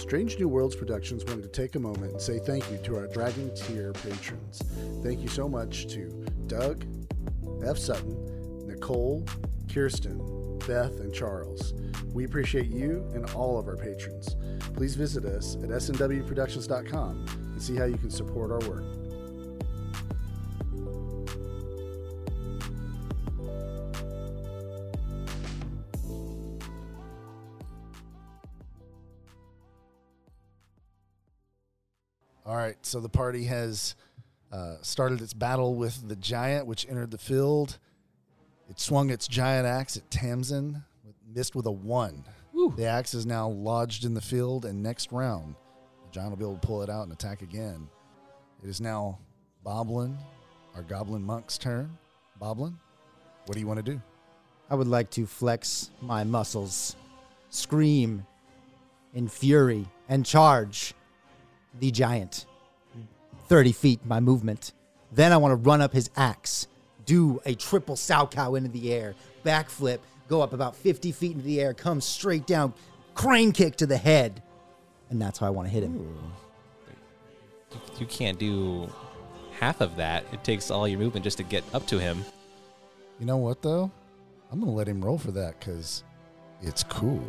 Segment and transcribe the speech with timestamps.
[0.00, 3.06] Strange New Worlds Productions wanted to take a moment and say thank you to our
[3.06, 4.62] Dragon Tier patrons.
[5.04, 6.08] Thank you so much to
[6.46, 6.84] Doug,
[7.64, 7.76] F.
[7.76, 9.22] Sutton, Nicole,
[9.72, 11.74] Kirsten, Beth, and Charles.
[12.14, 14.36] We appreciate you and all of our patrons.
[14.74, 18.99] Please visit us at snwproductions.com and see how you can support our work.
[32.90, 33.94] So the party has
[34.52, 37.78] uh, started its battle with the giant, which entered the field.
[38.68, 40.82] It swung its giant axe at Tamsin,
[41.32, 42.24] missed with a one.
[42.76, 45.54] The axe is now lodged in the field, and next round,
[46.04, 47.88] the giant will be able to pull it out and attack again.
[48.62, 49.18] It is now
[49.64, 50.16] Boblin,
[50.74, 51.96] our goblin monk's turn.
[52.40, 52.74] Boblin,
[53.46, 54.00] what do you want to do?
[54.68, 56.96] I would like to flex my muscles,
[57.48, 58.26] scream
[59.14, 60.94] in fury, and charge
[61.78, 62.46] the giant.
[63.50, 64.72] 30 feet, my movement.
[65.10, 66.68] Then I want to run up his axe,
[67.04, 69.98] do a triple Salchow into the air, backflip,
[70.28, 72.72] go up about 50 feet into the air, come straight down,
[73.14, 74.40] crane kick to the head.
[75.10, 76.32] And that's how I want to hit him.
[77.98, 78.88] You can't do
[79.58, 80.24] half of that.
[80.32, 82.24] It takes all your movement just to get up to him.
[83.18, 83.90] You know what, though?
[84.52, 86.04] I'm going to let him roll for that because
[86.62, 87.26] it's cool.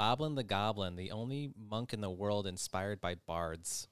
[0.00, 3.86] Boblin the Goblin, the only monk in the world inspired by bards.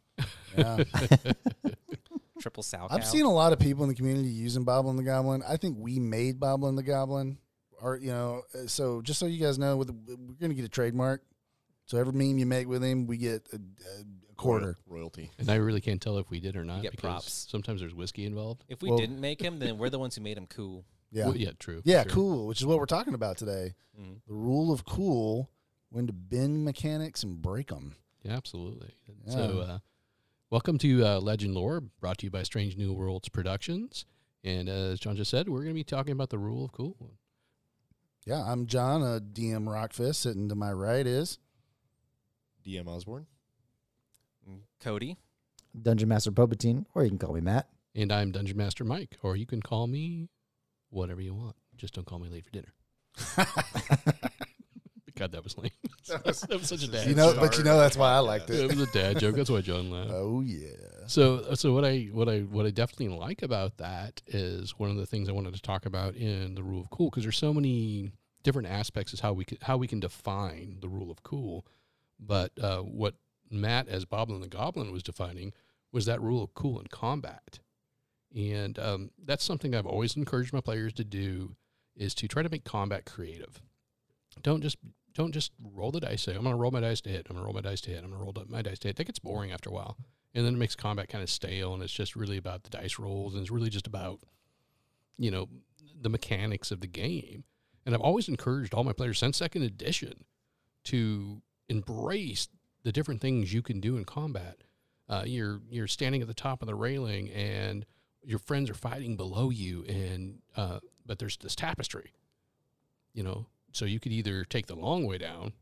[0.56, 0.82] Yeah.
[2.40, 5.42] Triple sow I've seen a lot of people in the community using Boblin the Goblin.
[5.46, 7.36] I think we made Boblin the Goblin,
[7.82, 10.68] or you know, uh, so just so you guys know, with we're gonna get a
[10.68, 11.22] trademark.
[11.86, 14.76] So every meme you make with him, we get a, a quarter.
[14.86, 15.30] royalty.
[15.38, 17.46] And I really can't tell if we did or not get because props.
[17.50, 18.64] sometimes there's whiskey involved.
[18.68, 20.84] If we Well- didn't make him, then we're the ones who made him cool.
[21.10, 21.80] Yeah, Well, yeah, true.
[21.84, 22.12] yeah, sure.
[22.12, 22.46] cool.
[22.46, 23.74] Which is what we're talking about today.
[23.98, 24.20] Mhm.
[24.26, 25.50] The rule of cool:
[25.90, 27.94] when to bend mechanics and break them.
[28.22, 28.94] Yeah, absolutely.
[29.26, 29.32] Yeah.
[29.32, 29.78] So, uh,
[30.50, 34.04] welcome to uh, Legend Lore, brought to you by Strange New Worlds Productions.
[34.44, 36.72] And uh, as John just said, we're going to be talking about the rule of
[36.72, 36.96] cool.
[38.24, 40.16] Yeah, I'm John, a DM Rockfist.
[40.16, 41.38] Sitting to my right is
[42.66, 43.26] DM Osborne.
[44.48, 45.16] Mm, Cody.
[45.80, 47.68] Dungeon Master Palpatine, or you can call me Matt.
[47.94, 50.28] And I'm Dungeon Master Mike, or you can call me
[50.90, 51.56] whatever you want.
[51.76, 52.72] Just don't call me late for dinner.
[55.18, 55.70] God, that was lame.
[56.08, 57.40] that, was, such a dad you know, joke.
[57.40, 58.76] but you know that's why I liked It it.
[58.76, 59.34] was a dad joke.
[59.34, 60.10] That's why John laughed.
[60.12, 60.68] Oh yeah.
[61.06, 64.96] So, so what I what I what I definitely like about that is one of
[64.96, 67.52] the things I wanted to talk about in the rule of cool because there's so
[67.52, 68.12] many
[68.42, 71.66] different aspects as how we could, how we can define the rule of cool.
[72.20, 73.14] But uh, what
[73.50, 75.52] Matt as Boblin the Goblin was defining
[75.92, 77.58] was that rule of cool in combat,
[78.34, 81.56] and um, that's something I've always encouraged my players to do
[81.96, 83.60] is to try to make combat creative.
[84.42, 84.76] Don't just
[85.18, 86.22] don't just roll the dice.
[86.22, 87.26] Say I'm going to roll my dice to hit.
[87.28, 87.98] I'm going to roll my dice to hit.
[87.98, 88.96] I'm going to roll my dice to hit.
[88.96, 89.98] That gets boring after a while
[90.34, 92.98] and then it makes combat kind of stale and it's just really about the dice
[92.98, 94.20] rolls and it's really just about
[95.16, 95.48] you know
[96.00, 97.44] the mechanics of the game
[97.84, 100.24] and i've always encouraged all my players since second edition
[100.84, 102.48] to embrace
[102.84, 104.58] the different things you can do in combat
[105.08, 107.86] uh, you're you're standing at the top of the railing and
[108.22, 112.12] your friends are fighting below you and uh, but there's this tapestry
[113.14, 115.52] you know so you could either take the long way down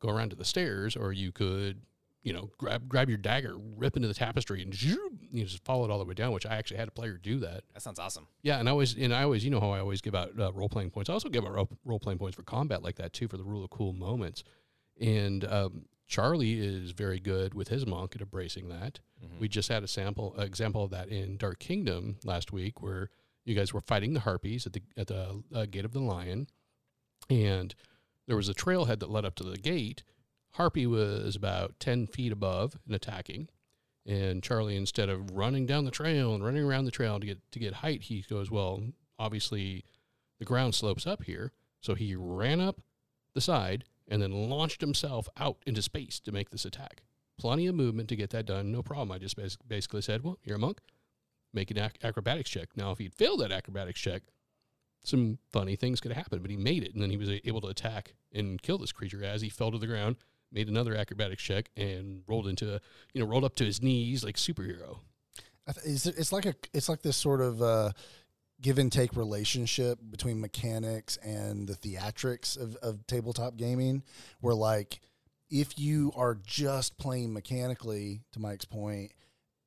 [0.00, 1.82] go around to the stairs or you could
[2.24, 5.90] you know, grab grab your dagger, rip into the tapestry, and you just follow it
[5.90, 6.32] all the way down.
[6.32, 7.62] Which I actually had a player do that.
[7.72, 8.26] That sounds awesome.
[8.42, 10.52] Yeah, and I always and I always you know how I always give out uh,
[10.52, 11.08] role playing points.
[11.08, 13.44] I also give out role, role playing points for combat like that too for the
[13.44, 14.42] rule of cool moments.
[15.00, 18.98] And um, Charlie is very good with his monk at embracing that.
[19.24, 19.38] Mhm.
[19.38, 23.10] We just had a sample uh, example of that in Dark Kingdom last week, where
[23.44, 26.48] you guys were fighting the harpies at the at the uh, gate of the lion,
[27.30, 27.74] and
[28.26, 30.02] there was a trailhead that led up to the gate.
[30.52, 33.48] Harpy was about ten feet above and attacking,
[34.06, 37.38] and Charlie, instead of running down the trail and running around the trail to get
[37.52, 38.82] to get height, he goes, "Well,
[39.18, 39.84] obviously,
[40.38, 42.80] the ground slopes up here." So he ran up
[43.34, 47.02] the side and then launched himself out into space to make this attack.
[47.38, 49.12] Plenty of movement to get that done, no problem.
[49.12, 50.80] I just bas- basically said, "Well, you're a monk.
[51.52, 54.22] Make an ac- acrobatics check." Now, if he'd failed that acrobatics check,
[55.02, 57.68] some funny things could happen, but he made it, and then he was able to
[57.68, 60.16] attack and kill this creature as he fell to the ground.
[60.50, 62.80] Made another acrobatics check and rolled into,
[63.12, 65.00] you know, rolled up to his knees like superhero.
[65.84, 67.92] It's, it's like a it's like this sort of uh,
[68.60, 74.02] give and take relationship between mechanics and the theatrics of, of tabletop gaming
[74.40, 75.00] where like
[75.50, 79.12] if you are just playing mechanically to mike's point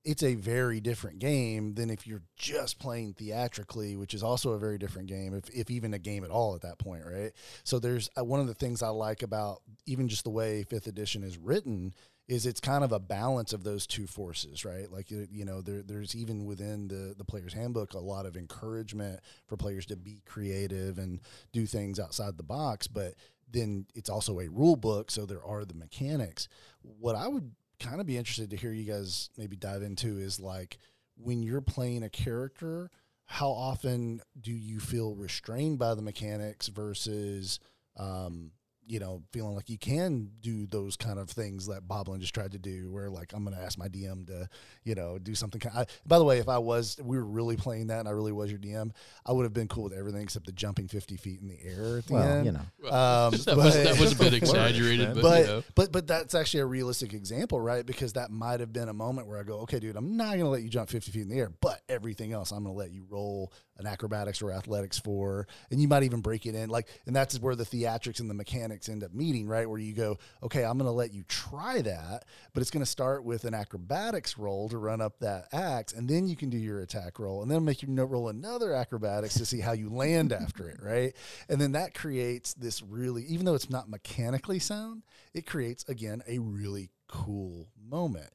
[0.04, 4.60] it's a very different game than if you're just playing theatrically which is also a
[4.60, 7.32] very different game if, if even a game at all at that point right
[7.64, 10.88] so there's uh, one of the things i like about even just the way fifth
[10.88, 11.94] edition is written
[12.28, 14.90] is it's kind of a balance of those two forces, right?
[14.90, 18.38] Like you you know, there, there's even within the the player's handbook a lot of
[18.38, 21.20] encouragement for players to be creative and
[21.52, 23.16] do things outside the box, but
[23.52, 26.48] then it's also a rule book, so there are the mechanics.
[26.82, 27.52] What I would
[27.82, 30.78] kind of be interested to hear you guys maybe dive into is like
[31.16, 32.90] when you're playing a character,
[33.26, 37.60] how often do you feel restrained by the mechanics versus
[37.98, 38.52] um,
[38.88, 42.52] you know, feeling like you can do those kind of things that Boblin just tried
[42.52, 44.50] to do, where like I'm going to ask my DM to,
[44.84, 45.62] you know, do something.
[45.62, 48.12] Kind I, by the way, if I was, we were really playing that, and I
[48.12, 48.92] really was your DM,
[49.26, 52.00] I would have been cool with everything except the jumping 50 feet in the air
[52.00, 52.46] at the Well, end.
[52.46, 52.60] you know.
[52.90, 55.64] Um, that, was, that was a bit exaggerated, but, but you know.
[55.76, 57.86] but but that's actually a realistic example, right?
[57.86, 60.40] Because that might have been a moment where I go, okay, dude, I'm not going
[60.42, 62.80] to let you jump 50 feet in the air, but everything else, I'm going to
[62.80, 66.70] let you roll an acrobatics or athletics for, and you might even break it in,
[66.70, 69.70] like, and that's where the theatrics and the mechanics end up meeting, right?
[69.70, 72.90] Where you go, okay, I'm going to let you try that, but it's going to
[72.90, 76.58] start with an acrobatics roll to run up that axe, and then you can do
[76.58, 80.34] your attack roll, and then make you roll another acrobatics to see how you land
[80.34, 81.14] after it, right?
[81.50, 86.22] And then that creates this really, even though it's not mechanically sound, it creates again
[86.28, 88.32] a really cool moment.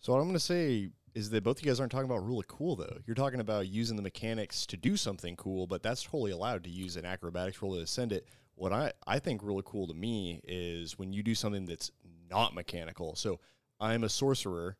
[0.00, 2.46] So what I'm going to say is that both you guys aren't talking about of
[2.46, 2.98] cool though.
[3.06, 6.70] You're talking about using the mechanics to do something cool, but that's totally allowed to
[6.70, 8.28] use an acrobatics roll to ascend it.
[8.56, 11.90] What I, I think really cool to me is when you do something that's
[12.28, 13.14] not mechanical.
[13.14, 13.38] So
[13.78, 14.76] I'm a sorcerer.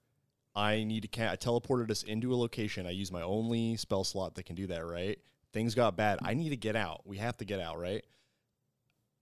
[0.55, 2.87] I need to ca- I teleported us into a location.
[2.87, 5.19] I use my only spell slot that can do that, right?
[5.53, 6.19] Things got bad.
[6.23, 7.03] I need to get out.
[7.05, 8.05] We have to get out, right?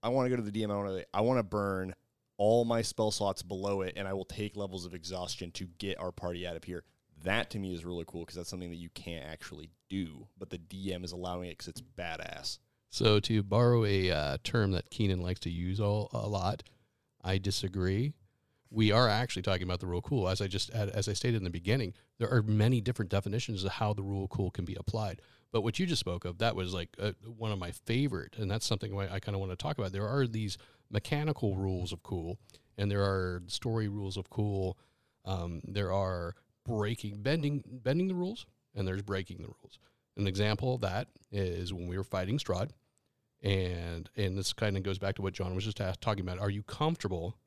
[0.01, 0.71] I want to go to the DM.
[0.71, 1.93] I want to I want to burn
[2.37, 5.99] all my spell slots below it, and I will take levels of exhaustion to get
[5.99, 6.83] our party out of here.
[7.23, 10.49] That to me is really cool because that's something that you can't actually do, but
[10.49, 12.59] the DM is allowing it because it's badass.
[12.95, 16.63] So to borrow a uh, term that Keenan likes to use all, a lot,
[17.21, 18.13] I disagree.
[18.71, 20.29] We are actually talking about the rule cool.
[20.29, 23.71] As I just as I stated in the beginning, there are many different definitions of
[23.73, 25.21] how the rule cool can be applied.
[25.51, 28.49] But what you just spoke of, that was like uh one of my favorite, and
[28.49, 29.91] that's something I, I kind of want to talk about.
[29.91, 30.57] There are these
[30.89, 32.37] mechanical rules of cool,
[32.77, 34.77] and there are story rules of cool.
[35.25, 39.79] Um, there are breaking, bending, bending the rules, and there's breaking the rules.
[40.15, 42.69] An example of that is when we were fighting Strahd,
[43.45, 46.39] and and this kind of goes back to what John was just asked, talking about.
[46.39, 47.37] Are you comfortable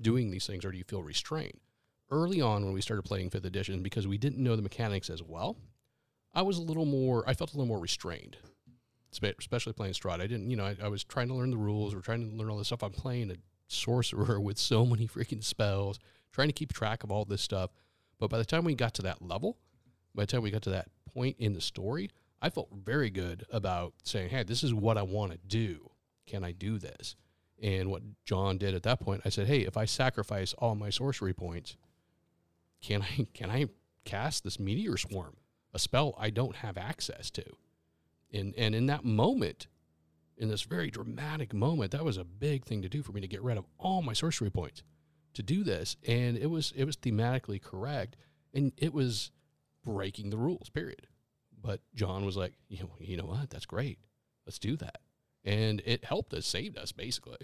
[0.00, 1.58] doing these things, or do you feel restrained?
[2.10, 5.22] Early on, when we started playing Fifth Edition, because we didn't know the mechanics as
[5.22, 5.56] well,
[6.34, 7.24] I was a little more.
[7.26, 8.36] I felt a little more restrained,
[9.10, 10.20] especially playing Strahd.
[10.20, 12.36] I didn't, you know, I, I was trying to learn the rules, or trying to
[12.36, 12.82] learn all this stuff.
[12.82, 13.36] I'm playing a
[13.68, 15.98] sorcerer with so many freaking spells,
[16.30, 17.70] trying to keep track of all this stuff.
[18.20, 19.56] But by the time we got to that level,
[20.14, 22.10] by the time we got to that point in the story,
[22.42, 25.92] I felt very good about saying, "Hey, this is what I want to do.
[26.26, 27.14] Can I do this?"
[27.62, 30.90] And what John did at that point, I said, "Hey, if I sacrifice all my
[30.90, 31.76] sorcery points,
[32.80, 33.66] can I can I
[34.04, 35.36] cast this meteor swarm,
[35.72, 37.44] a spell I don't have access to?"
[38.32, 39.68] And and in that moment,
[40.36, 43.28] in this very dramatic moment, that was a big thing to do for me to
[43.28, 44.82] get rid of all my sorcery points
[45.34, 48.16] to do this, and it was it was thematically correct,
[48.52, 49.30] and it was
[49.84, 50.68] breaking the rules.
[50.68, 51.06] Period.
[51.62, 53.50] But John was like, you know, you know what?
[53.50, 53.98] That's great.
[54.46, 54.98] Let's do that,
[55.44, 57.38] and it helped us, saved us, basically.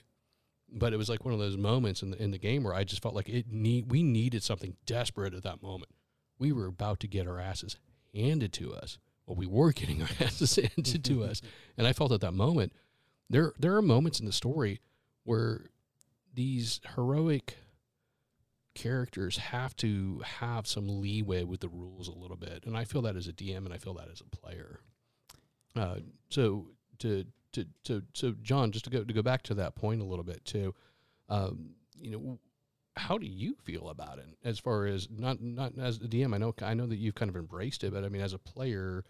[0.70, 2.84] But it was like one of those moments in the in the game where I
[2.84, 5.92] just felt like it need we needed something desperate at that moment.
[6.38, 7.76] We were about to get our asses
[8.14, 8.98] handed to us.
[9.26, 11.40] Well, we were getting our asses handed to us,
[11.78, 12.72] and I felt at that moment
[13.30, 14.80] there there are moments in the story
[15.22, 15.66] where
[16.34, 17.56] these heroic
[18.78, 23.02] characters have to have some leeway with the rules a little bit, and I feel
[23.02, 24.80] that as a DM, and I feel that as a player.
[25.74, 25.96] Uh,
[26.30, 26.68] so
[27.00, 30.04] to to to so John, just to go to go back to that point a
[30.04, 30.74] little bit too,
[31.28, 32.38] um, you know,
[32.96, 36.32] how do you feel about it as far as not not as a DM?
[36.32, 38.38] I know I know that you've kind of embraced it, but I mean, as a
[38.38, 39.04] player,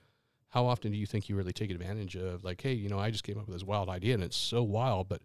[0.48, 3.10] how often do you think you really take advantage of like, hey, you know, I
[3.10, 5.20] just came up with this wild idea and it's so wild, but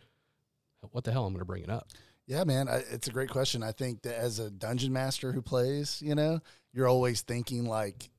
[0.92, 1.26] what the hell?
[1.26, 1.88] I'm going to bring it up.
[2.26, 3.64] Yeah, man, I, it's a great question.
[3.64, 6.40] I think that as a dungeon master who plays, you know,
[6.74, 8.10] you're always thinking like,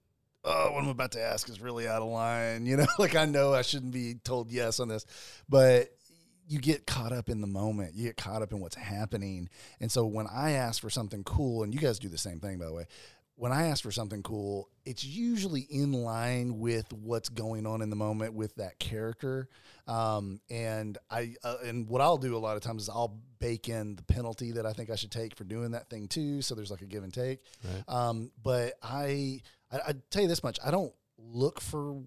[0.44, 3.24] "Oh, what I'm about to ask is really out of line." You know, like I
[3.24, 5.06] know I shouldn't be told yes on this,
[5.48, 5.88] but
[6.46, 7.94] you get caught up in the moment.
[7.94, 9.48] You get caught up in what's happening,
[9.80, 12.58] and so when I ask for something cool, and you guys do the same thing,
[12.58, 12.86] by the way.
[13.36, 17.90] When I ask for something cool, it's usually in line with what's going on in
[17.90, 19.48] the moment with that character.
[19.88, 23.68] Um, and I uh, and what I'll do a lot of times is I'll bake
[23.68, 26.42] in the penalty that I think I should take for doing that thing too.
[26.42, 27.40] So there's like a give and take.
[27.64, 27.84] Right.
[27.88, 32.00] Um, but I, I I tell you this much: I don't look for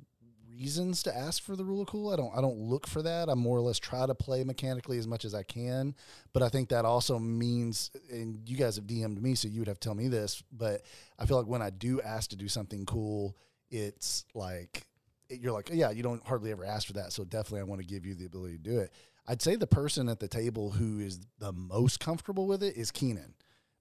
[0.57, 2.09] reasons to ask for the rule of cool.
[2.09, 3.29] I don't I don't look for that.
[3.29, 5.95] I more or less try to play mechanically as much as I can.
[6.33, 9.67] But I think that also means and you guys have DM'd me, so you would
[9.67, 10.81] have to tell me this, but
[11.19, 13.37] I feel like when I do ask to do something cool,
[13.69, 14.85] it's like
[15.29, 17.11] you're like, yeah, you don't hardly ever ask for that.
[17.11, 18.91] So definitely I want to give you the ability to do it.
[19.27, 22.91] I'd say the person at the table who is the most comfortable with it is
[22.91, 23.33] Keenan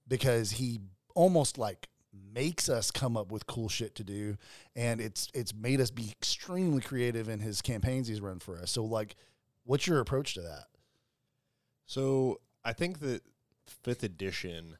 [0.07, 0.81] because he
[1.15, 1.87] almost like
[2.33, 4.37] makes us come up with cool shit to do
[4.75, 8.71] and it's it's made us be extremely creative in his campaigns he's run for us
[8.71, 9.15] so like
[9.63, 10.65] what's your approach to that
[11.85, 13.21] So I think that
[13.65, 14.77] fifth edition,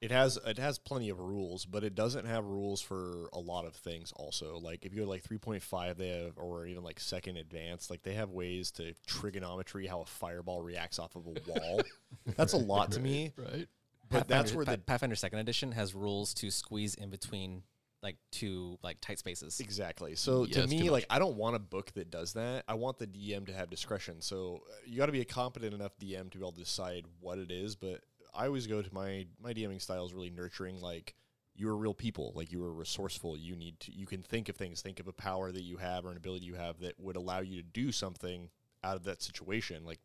[0.00, 3.64] it has it has plenty of rules, but it doesn't have rules for a lot
[3.66, 4.12] of things.
[4.12, 7.36] Also, like if you go like three point five, they have, or even like second
[7.36, 11.82] advanced, like they have ways to trigonometry how a fireball reacts off of a wall.
[12.36, 13.32] That's a lot to me.
[13.36, 13.68] Right.
[14.10, 17.62] But that's where the Pathfinder Second Edition has rules to squeeze in between
[18.02, 19.60] like two like tight spaces.
[19.60, 20.14] Exactly.
[20.14, 20.92] So Yeah, to it's too me, much.
[20.92, 22.64] like I don't want a book that does that.
[22.68, 24.20] I want the DM to have discretion.
[24.20, 27.04] So uh, you got to be a competent enough DM to be able to decide
[27.20, 27.74] what it is.
[27.74, 28.02] But
[28.34, 30.80] I always go to my my DMing style is really nurturing.
[30.80, 31.14] Like
[31.56, 32.32] you are real people.
[32.36, 33.36] Like you are resourceful.
[33.36, 33.92] You need to.
[33.92, 34.80] You can think of things.
[34.80, 37.40] Think of a power that you have or an ability you have that would allow
[37.40, 38.48] you to do something
[38.84, 39.84] out of that situation.
[39.84, 39.98] Like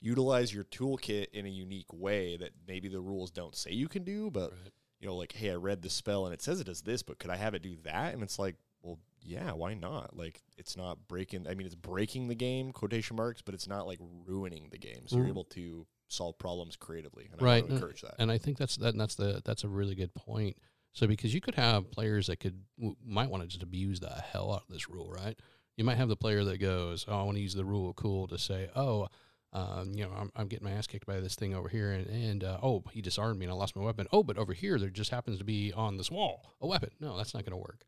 [0.00, 4.04] utilize your toolkit in a unique way that maybe the rules don't say you can
[4.04, 4.72] do, but Right.
[5.00, 7.18] you know, like, hey, I read the spell and it says it does this, but
[7.18, 8.14] could I have it do that?
[8.14, 10.16] And it's like, well, yeah, why not?
[10.16, 11.46] Like, it's not breaking.
[11.48, 15.06] I mean, it's breaking the game, quotation marks, but it's not like ruining the game.
[15.08, 15.30] So you're Mm.
[15.30, 17.66] able to solve problems creatively, and I Right.
[17.66, 18.14] to encourage that.
[18.18, 18.90] And I think that's that.
[18.90, 20.56] And that's the that's a really good point.
[20.92, 24.08] So because you could have players that could w- might want to just abuse the
[24.10, 25.38] hell out of this rule, right?
[25.76, 27.96] You might have the player that goes, "Oh, I want to use the rule of
[27.96, 29.08] cool to say, oh,
[29.52, 32.06] um, you know, I'm, I'm getting my ass kicked by this thing over here, and
[32.06, 34.06] and uh, oh, he disarmed me and I lost my weapon.
[34.12, 36.90] Oh, but over here there just happens to be on this wall a weapon.
[37.00, 37.84] No, that's not going to work.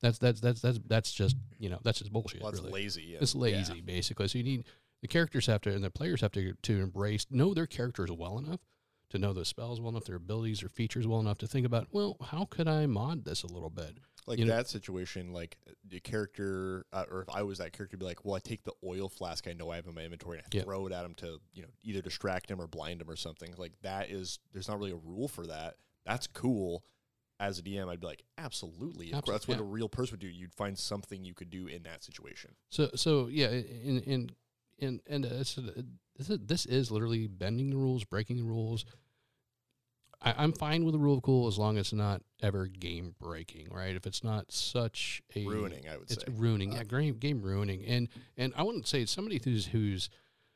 [0.00, 2.42] That's that's that's that's that's just you know that's just bullshit.
[2.42, 2.82] well, that's really.
[2.82, 3.16] lazy.
[3.20, 3.40] It's yeah.
[3.40, 4.28] lazy, basically.
[4.28, 4.64] So you need
[5.02, 8.38] the characters have to and the players have to to embrace know their characters well
[8.38, 8.60] enough
[9.14, 11.88] to know the spells well enough, their abilities or features well enough to think about,
[11.92, 13.98] well, how could I mod this a little bit?
[14.26, 15.56] Like you know- that situation, like
[15.86, 18.72] the character, uh, or if I was that character, be like, well, I take the
[18.84, 20.62] oil flask I know I have in my inventory and I Yeah.
[20.64, 23.54] throw it at him to, you know, either distract him or blind him or something.
[23.56, 25.76] Like that is, there's not really a rule for that.
[26.06, 26.84] That's cool.
[27.40, 29.12] As a DM, I'd be like, absolutely.
[29.12, 29.64] Of Absol- course, That's what yeah.
[29.64, 30.28] a real person would do.
[30.28, 32.54] You'd find something you could do in that situation.
[32.70, 34.30] So so yeah, in in
[34.78, 35.82] in and uh, it's, uh,
[36.16, 38.84] this is, this is literally bending the rules, breaking the rules.
[40.24, 43.14] I, I'm fine with the rule of cool as long as it's not ever game
[43.20, 43.94] breaking, right?
[43.94, 46.14] If it's not such a Ruining, I would say.
[46.14, 46.32] it's say.
[46.34, 46.98] ruining, yeah, uh-huh.
[47.00, 50.08] game game ruining, and and I wouldn't say it's somebody who's who's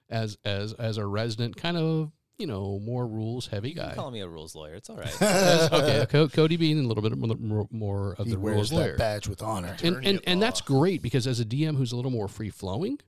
[0.08, 3.94] as as as a resident kind of you know more rules heavy You can guy.
[3.94, 4.74] call me a rules lawyer.
[4.74, 5.12] It's all right.
[5.72, 8.76] Okay, Co- Cody being a little bit more, more of he the wears rules that
[8.76, 11.92] lawyer badge with honor and Attorney and, and that's great because as a DM who's
[11.92, 12.98] a little more free flowing,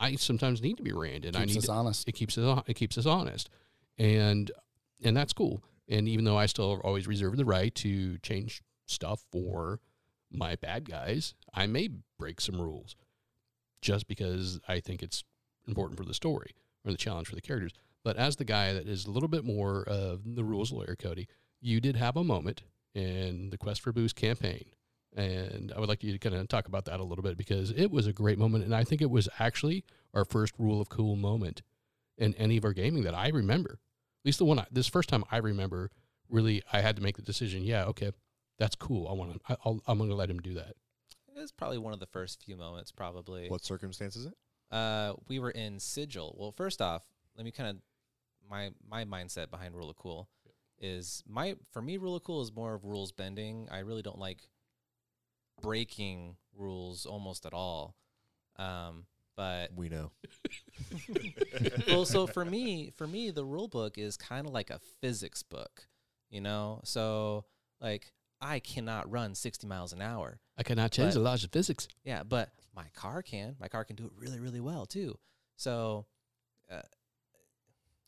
[0.00, 2.36] I sometimes need to be reined and I keeps need us to, honest it keeps
[2.38, 3.48] us it keeps us honest,
[3.98, 4.50] and
[5.04, 5.62] and that's cool.
[5.90, 9.80] And even though I still always reserve the right to change stuff for
[10.30, 12.94] my bad guys, I may break some rules
[13.82, 15.24] just because I think it's
[15.66, 16.52] important for the story
[16.84, 17.72] or the challenge for the characters.
[18.04, 21.28] But as the guy that is a little bit more of the rules lawyer, Cody,
[21.60, 22.62] you did have a moment
[22.94, 24.64] in the Quest for Boost campaign.
[25.16, 27.72] And I would like you to kind of talk about that a little bit because
[27.72, 28.64] it was a great moment.
[28.64, 31.62] And I think it was actually our first rule of cool moment
[32.16, 33.80] in any of our gaming that I remember.
[34.22, 35.90] At least the one, I, this first time I remember,
[36.28, 37.62] really, I had to make the decision.
[37.62, 38.12] Yeah, okay,
[38.58, 39.08] that's cool.
[39.08, 39.58] I want to.
[39.64, 40.74] I'll, I'm going to let him do that.
[41.34, 43.48] it was probably one of the first few moments, probably.
[43.48, 44.34] What circumstance is it?
[44.70, 46.36] Uh, we were in Sigil.
[46.38, 47.02] Well, first off,
[47.36, 47.76] let me kind of
[48.48, 50.28] my my mindset behind Rule of Cool
[50.78, 53.68] is my for me Rule of Cool is more of rules bending.
[53.70, 54.48] I really don't like
[55.60, 57.96] breaking rules almost at all.
[58.56, 59.06] Um,
[59.40, 60.10] but We know.
[61.88, 65.42] well, so for me, for me, the rule book is kind of like a physics
[65.42, 65.86] book,
[66.28, 66.80] you know.
[66.84, 67.46] So
[67.80, 70.40] like, I cannot run sixty miles an hour.
[70.58, 71.88] I cannot change But- the laws of physics.
[72.04, 73.56] Yeah, but my car can.
[73.58, 75.18] My car can do it really, really well too.
[75.56, 76.04] So
[76.70, 76.82] uh,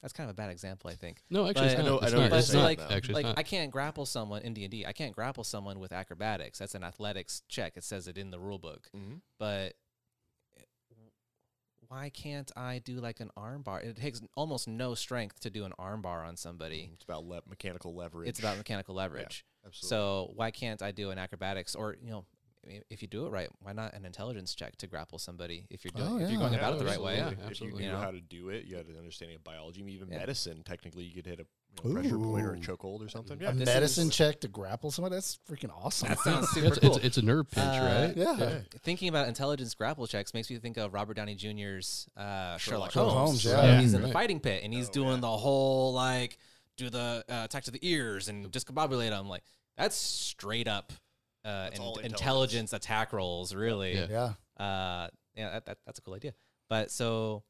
[0.02, 1.22] that's kind of a bad example, I think.
[1.30, 1.86] No, actually, it's But- not.
[1.86, 2.30] I know- I it's know not.
[2.30, 2.62] what It's not.
[2.64, 3.38] like- Actually, like it's not.
[3.38, 4.84] I can't grapple someone in D and D.
[4.84, 6.58] I can't grapple someone with acrobatics.
[6.58, 7.78] That's an athletics check.
[7.78, 8.90] It says it in the rule book.
[8.94, 9.14] Mm-hmm.
[9.38, 9.74] But
[11.92, 13.80] why can't I do like an arm bar?
[13.80, 16.88] It takes almost no strength to do an arm bar on somebody.
[16.90, 18.30] Mm, it's about le- mechanical leverage.
[18.30, 19.44] It's about mechanical leverage.
[19.66, 19.88] absolutely.
[19.88, 22.24] So why can't I do an acrobatics or you know
[22.90, 25.92] if you do it right, why not an intelligence check to grapple somebody if you're
[25.96, 27.16] doing Oh, if you're going Yeah, about it the right way?
[27.16, 27.26] Yeah.
[27.30, 27.32] Yeah.
[27.32, 27.82] if absolutely.
[27.82, 28.00] you You know?
[28.00, 30.18] how to do it, you had an understanding of biology, even Yeah.
[30.18, 30.62] medicine.
[30.64, 31.46] Technically, you could hit a
[31.82, 32.60] you know, pressure point or a Ooh.
[32.60, 33.40] chokehold or something.
[33.40, 35.14] a Yeah, This medicine is- check to grapple somebody.
[35.16, 36.08] That's freaking awesome.
[36.08, 36.96] That sounds super It's, cool.
[36.96, 38.16] it's, it's a nerve pinch, Uh, right?
[38.16, 38.60] yeah.
[38.82, 43.12] Thinking about intelligence grapple checks makes me think of Robert Downey Jr.'s uh, Sherlock, Sherlock
[43.14, 43.44] Holmes, Holmes.
[43.44, 43.64] yeah.
[43.64, 43.80] Yeah.
[43.80, 45.20] he's in the fighting pit and he's Oh, doing yeah.
[45.22, 46.38] the whole like
[46.76, 49.28] do the uh, attack to the ears and discombobulate them.
[49.28, 49.42] Like
[49.76, 50.92] that's straight up
[51.44, 52.12] uh, That's in- intelligence.
[52.12, 52.72] intelligence.
[52.72, 53.54] attack rolls.
[53.54, 54.06] Really, Yeah.
[54.58, 54.64] Yeah.
[54.64, 56.34] uh, yeah, that, that, that's a cool idea.
[56.68, 57.42] But so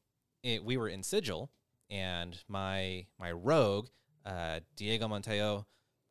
[0.43, 1.49] it, we were in Sigil,
[1.89, 3.87] and my my rogue,
[4.25, 5.65] uh, Diego Montoya.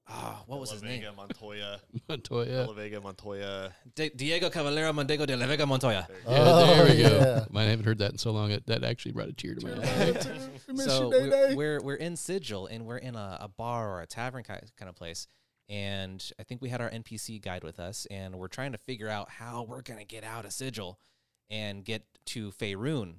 [0.08, 1.04] Ah, what was his name?
[1.16, 2.66] Montoya, Montoya.
[2.66, 3.72] La Vega, Montoya.
[3.94, 6.08] Di- Diego Caballero Mondego de la Vega Montoya.
[6.10, 7.08] Yeah, Oh, there we go.
[7.08, 7.44] yeah.
[7.54, 8.50] I haven't heard that in so long.
[8.50, 10.74] It, that actually brought a tear to my eye.
[10.76, 14.42] so we're, we're we're in Sigil and we're in a, a bar or a tavern
[14.42, 15.28] kind kind of place,
[15.72, 19.08] and I think we had our NPC guide with us, and we're trying to figure
[19.08, 21.00] out how we're gonna get out of Sigil
[21.48, 23.14] and get to Faerun,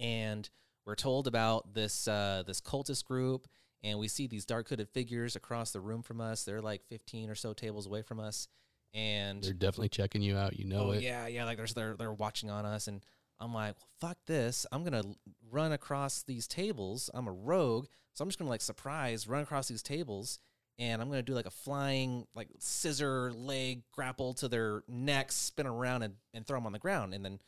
[0.00, 0.50] and
[0.84, 3.46] we're told about this uh, this cultist group,
[3.84, 6.42] and we see these dark hooded figures across the room from us.
[6.42, 8.48] They're like fifteen or so tables away from us,
[8.92, 10.58] and They're definitely checking you out.
[10.58, 11.02] You know oh it.
[11.02, 13.00] yeah, yeah, like there's they're they're watching on us, and
[13.38, 14.66] I'm like, well, fuck this.
[14.72, 15.04] I'm gonna
[15.52, 17.10] run across these tables.
[17.14, 20.40] I'm a rogue, so I'm just gonna like surprise run across these tables,
[20.78, 25.66] and I'm gonna do like a flying like scissor leg grapple to their necks, spin
[25.66, 27.38] around and, and throw them on the ground, and then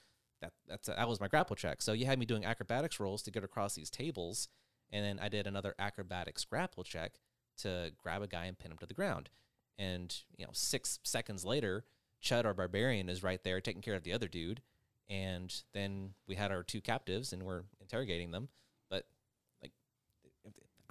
[0.42, 1.82] that that's that was my grapple check.
[1.82, 4.48] So you had me doing acrobatics rolls to get across these tables,
[4.90, 7.20] and then I did another acrobatics grapple check
[7.58, 9.30] to grab a guy and pin him to the ground.
[9.78, 11.84] And you know, six seconds later,
[12.22, 14.62] Chud, our barbarian, is right there taking care of the other dude.
[15.08, 18.48] And then we had our two captives, and we're interrogating them.
[18.90, 19.06] But
[19.62, 19.72] like,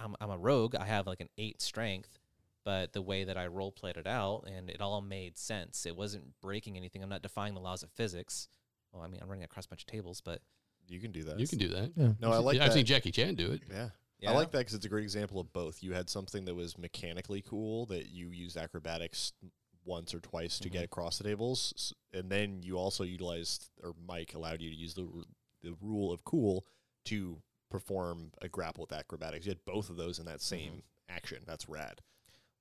[0.00, 0.74] I'm I'm a rogue.
[0.74, 2.18] I have like an eight strength,
[2.66, 5.86] but the way that I role played it out, and it all made sense.
[5.86, 7.00] It wasn't breaking anything.
[7.00, 8.48] I'm not defying the laws of physics.
[8.92, 10.40] Well, I mean, I'm running across a bunch of tables, but
[10.88, 11.38] You can do that.
[11.38, 11.92] You can do that.
[11.96, 12.12] Yeah.
[12.20, 12.72] No, I like I've that.
[12.74, 13.62] seen Jackie Chan do it.
[13.70, 13.90] Yeah.
[14.18, 15.80] yeah, I like that because it's a great example of both.
[15.80, 19.32] You had something that was mechanically cool that you used acrobatics
[19.84, 20.84] once or twice to get mm-hmm.
[20.86, 25.06] across the tables, and then you also utilized, or Mike allowed you to use the
[25.62, 26.66] the rule of cool
[27.04, 27.38] to
[27.70, 29.46] perform a grapple with acrobatics.
[29.46, 30.56] You had both of those in that mm-hmm.
[30.56, 31.38] same action.
[31.46, 32.00] That's rad.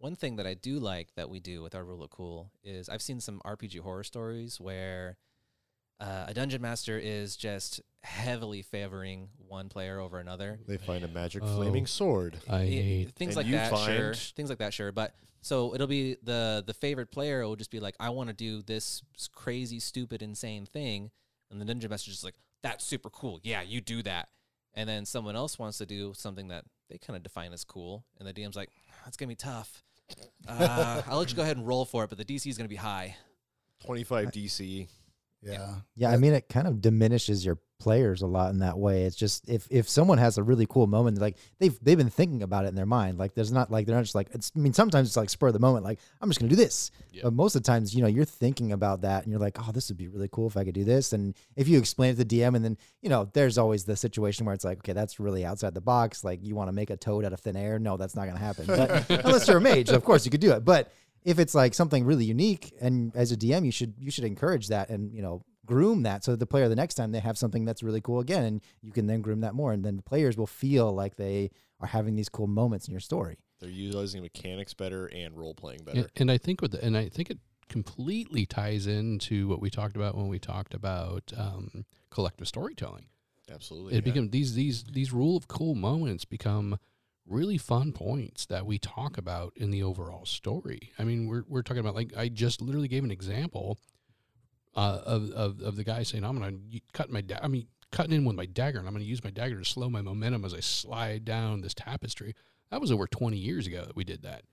[0.06, 2.90] One thing that I do like that we do with our rule of cool is
[2.90, 5.18] I've seen some RPG horror stories where
[6.00, 10.60] uh, a dungeon master is just heavily favoring one player over another.
[10.68, 11.56] They find a magic Oh.
[11.56, 12.38] flaming sword.
[12.48, 13.16] I I- hate.
[13.16, 14.14] things And like you that, sure.
[14.14, 14.92] Things like that, sure.
[14.92, 18.36] But so it'll be the the favored player will just be like, I want to
[18.36, 19.02] do this
[19.34, 21.10] crazy, stupid, insane thing,
[21.50, 23.40] and the dungeon master's just like, that's super cool.
[23.42, 24.30] Yeah, you do that.
[24.76, 28.06] And then someone else wants to do something that they kind of define as cool,
[28.20, 28.70] and the DM's like,
[29.04, 29.82] that's gonna be tough.
[30.48, 32.70] Uh, I'll let you go ahead and roll for it, but the DC is gonna
[32.70, 33.16] be high.
[33.84, 34.88] Twenty five DC.
[35.42, 35.76] Yeah.
[35.96, 39.04] Yeah, I mean, it kind of diminishes your players a lot in that way.
[39.04, 42.44] It's just if if someone has a really cool moment, like they've they've been thinking
[42.44, 43.18] about it in their mind.
[43.18, 44.52] Like there's not like they're not just like it's.
[44.56, 45.86] I mean, sometimes it's like spur of the moment.
[45.86, 46.92] Like I'm just gonna do this.
[47.12, 47.22] Yeah.
[47.24, 49.72] But most of the times, you know, you're thinking about that, and you're like, oh,
[49.72, 51.14] this would be really cool if I could do this.
[51.14, 53.96] And if you explain it to the DM, and then you know, there's always the
[53.96, 56.24] situation where it's like, okay, that's really outside the box.
[56.24, 57.80] Like you want to make a toad out of thin air?
[57.80, 58.66] No, that's not gonna happen.
[58.68, 60.64] But unless you're a mage, of course you could do it.
[60.64, 60.92] But
[61.26, 64.68] if it's like something really unique, and as a DM, you should you should encourage
[64.68, 67.38] that, and you know groom that so that the player the next time they have
[67.38, 70.04] something that's really cool again and you can then groom that more and then the
[70.04, 71.50] players will feel like they
[71.80, 75.82] are having these cool moments in your story They're utilizing mechanics better and role playing
[75.86, 76.08] better.
[76.16, 79.96] and I think with the, and I think it completely ties into what we talked
[79.96, 83.08] about when we talked about um, collective storytelling.
[83.52, 83.94] Absolutely.
[83.94, 84.12] It yeah.
[84.12, 86.80] become these these these rule of cool moments become
[87.28, 90.92] really fun points that we talk about in the overall story.
[90.98, 93.78] I mean, we're we're talking about like I just literally gave an example
[94.76, 97.68] uh, of, of of the guy saying I'm gonna y- cut my da- I mean
[97.92, 100.44] cutting in with my dagger and I'm gonna use my dagger to slow my momentum
[100.46, 102.36] as I slide down this tapestry.
[102.72, 104.44] That was over 20 years ago that we did that.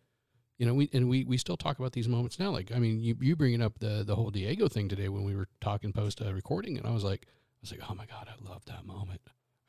[0.58, 2.50] You know, we and we we still talk about these moments now.
[2.50, 5.34] Like, I mean, you you bringing up the the whole Diego thing today when we
[5.34, 8.28] were talking post uh, recording, and I was like, I was like, oh my god,
[8.28, 9.22] I love that moment.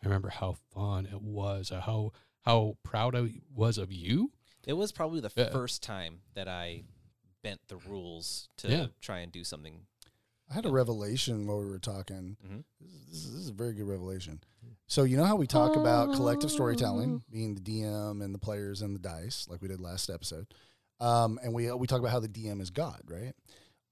[0.04, 2.12] I remember how fun it was, uh, how
[2.42, 4.34] how proud I was of you.
[4.68, 5.50] It was probably the Yeah.
[5.50, 6.84] first time that I
[7.42, 8.86] bent the rules to Yeah.
[9.02, 9.88] try and do something.
[10.54, 12.38] I had a revelation while we were talking.
[12.48, 12.64] Mhm.
[12.80, 14.40] This, is, this, is, this is a very good revelation.
[14.88, 18.82] So you know how we talk about collective storytelling, being the DM and the players
[18.84, 20.46] and the dice, like we did last episode,
[21.00, 23.34] um, and we we talk about how the DM is God, right?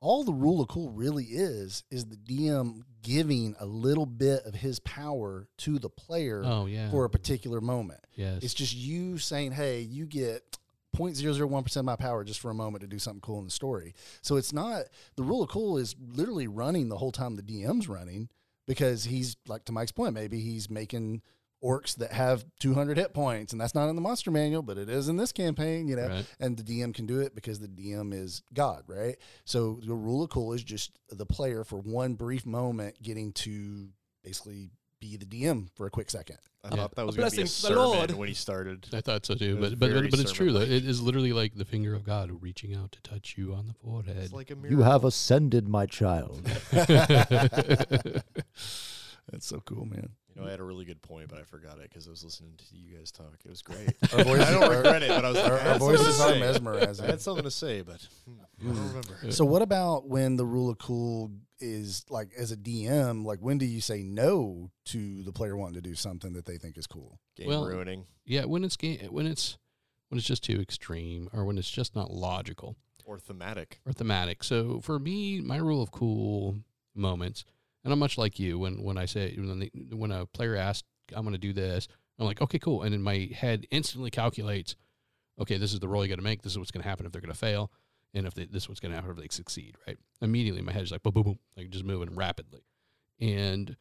[0.03, 4.55] all the rule of cool really is is the DM giving a little bit of
[4.55, 6.89] his power to the player Oh yeah.
[6.89, 7.99] for a particular moment.
[8.15, 8.41] yes.
[8.43, 10.57] It's just you saying, "Hey, you get
[10.95, 13.93] 0.001% of my power just for a moment to do something cool in the story."
[14.21, 17.87] So it's not the rule of cool is literally running the whole time the DM's
[17.87, 18.29] running
[18.67, 21.21] because he's like to Mike's point, maybe he's making
[21.63, 24.89] orcs that have 200 hit points and that's not in the monster manual, but it
[24.89, 26.07] is in this campaign, you know.
[26.07, 26.25] Right.
[26.39, 29.17] And the DM can do it because the DM is God, right?
[29.45, 33.89] So the rule of cool is just the player for one brief moment getting to
[34.23, 34.69] basically
[35.01, 36.37] be the DM for a quick second.
[36.63, 38.11] I A- thought that was going to be a blessing the sermon Lord.
[38.13, 38.87] when he started.
[38.93, 40.61] I thought so too, It was but but but it's true though.
[40.61, 43.73] It is literally like the finger of God reaching out to touch you on the
[43.73, 44.15] forehead.
[44.17, 46.41] It's like a You have ascended, my child.
[46.71, 48.23] That's
[49.47, 50.11] so cool, man.
[50.35, 52.23] You know, I had a really good point, but I forgot it because I was
[52.23, 53.33] listening to you guys talk.
[53.43, 53.97] It was great.
[54.13, 55.37] Our voices, I don't regret it, but I was.
[55.37, 57.05] our, our voices are mesmerizing.
[57.05, 59.31] I had something to say, but hmm, I don't remember.
[59.31, 63.57] So what about when the rule of cool is like as a DM, like when
[63.57, 66.87] do you say no to the player wanting to do something that they think is
[66.87, 67.19] cool?
[67.35, 69.57] Game Well, ruining yeah, when it's ga- when it's
[70.09, 73.79] when it's just too extreme or when it's just not logical or thematic.
[73.85, 74.43] or thematic.
[74.43, 76.57] So for me, my rule of cool
[76.95, 77.43] moments,
[77.83, 80.87] and I'm much like you when when I say when they, when a player asks,
[81.13, 81.87] "I'm going to do this,"
[82.19, 84.75] I'm like, "Okay, cool," and then my head instantly calculates,
[85.39, 86.41] "Okay, this is the roll you got to make.
[86.41, 87.71] This is what's going to happen if they're going to fail."
[88.13, 89.97] And if they, this is what's going to happen if they succeed, right?
[90.21, 92.65] Immediately, my head's like boom, boom, boom, like just moving rapidly.
[93.19, 93.77] And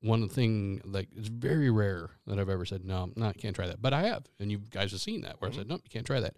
[0.00, 3.66] one thing, like it's very rare that I've ever said no, no, I can't try
[3.66, 5.60] that, but I have, and you guys have seen that where I mm-hmm.
[5.60, 6.36] said no, you can't try that.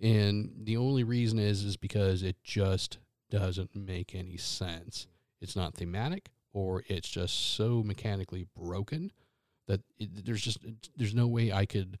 [0.00, 2.98] And the only reason is is because it just
[3.30, 5.06] doesn't make any sense.
[5.40, 9.12] It's not thematic, or it's just so mechanically broken
[9.66, 10.58] that it, there's just
[10.96, 11.98] there's no way I could,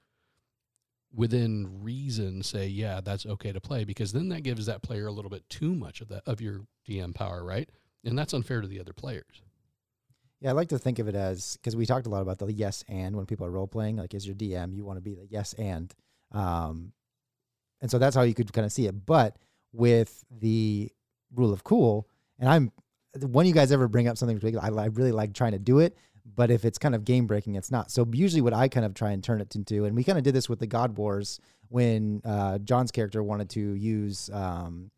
[1.14, 5.12] within reason, say yeah that's okay to play because then that gives that player a
[5.12, 7.68] little bit too much of that of your DM power, right?
[8.04, 9.42] And that's unfair to the other players.
[10.40, 12.52] Yeah, I like to think of it as because we talked a lot about the
[12.52, 15.14] yes and when people are role playing, like as your DM, you want to be
[15.14, 15.92] the yes and,
[16.32, 16.92] um,
[17.80, 19.04] and so that's how you could kind of see it.
[19.04, 19.36] But
[19.72, 20.90] with the
[21.34, 22.08] rule of cool,
[22.38, 22.72] and I'm
[23.24, 25.78] when you guys ever bring up something particular, I, I really like trying to do
[25.78, 25.96] it.
[26.36, 27.90] But if it's kind of game breaking, it's not.
[27.90, 30.24] So usually, what I kind of try and turn it into, and we kind of
[30.24, 34.90] did this with the God Wars when uh, John's character wanted to use um,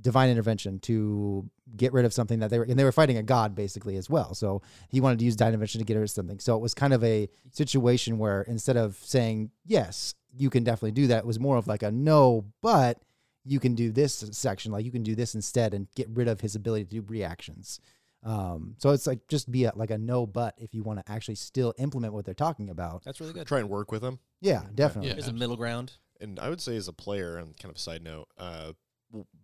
[0.00, 3.22] divine intervention to get rid of something that they were, and they were fighting a
[3.22, 4.34] god basically as well.
[4.34, 6.38] So he wanted to use divine intervention to get rid of something.
[6.38, 10.92] So it was kind of a situation where instead of saying yes, you can definitely
[10.92, 13.00] do that, it was more of like a no, but
[13.48, 16.40] you can do this section, like you can do this instead, and get rid of
[16.40, 17.80] his ability to do reactions.
[18.22, 21.10] Um, so it's like just be a, like a no, but if you want to
[21.12, 23.46] actually still implement what they're talking about, That's really good.
[23.46, 24.18] Try and work with them.
[24.40, 25.08] yeah, definitely.
[25.08, 25.14] Yeah.
[25.14, 25.92] There's a middle ground.
[26.20, 28.72] And I would say, as a player, and kind of a side note, uh,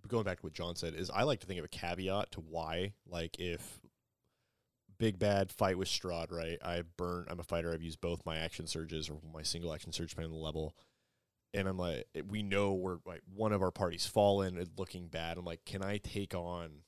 [0.08, 2.40] going back to what John said, is I like to think of a caveat to
[2.40, 2.94] why.
[3.06, 3.80] Like, if
[4.98, 6.58] big bad fight with Strahd, right?
[6.64, 7.26] I burn.
[7.28, 7.72] I'm a fighter.
[7.72, 10.74] I've used both my action surges or my single action surge, depending on the level.
[11.54, 15.06] And I'm like, eh, we know we're like one of our parties fallen, and looking
[15.08, 15.38] bad.
[15.38, 16.82] I'm like, can I take on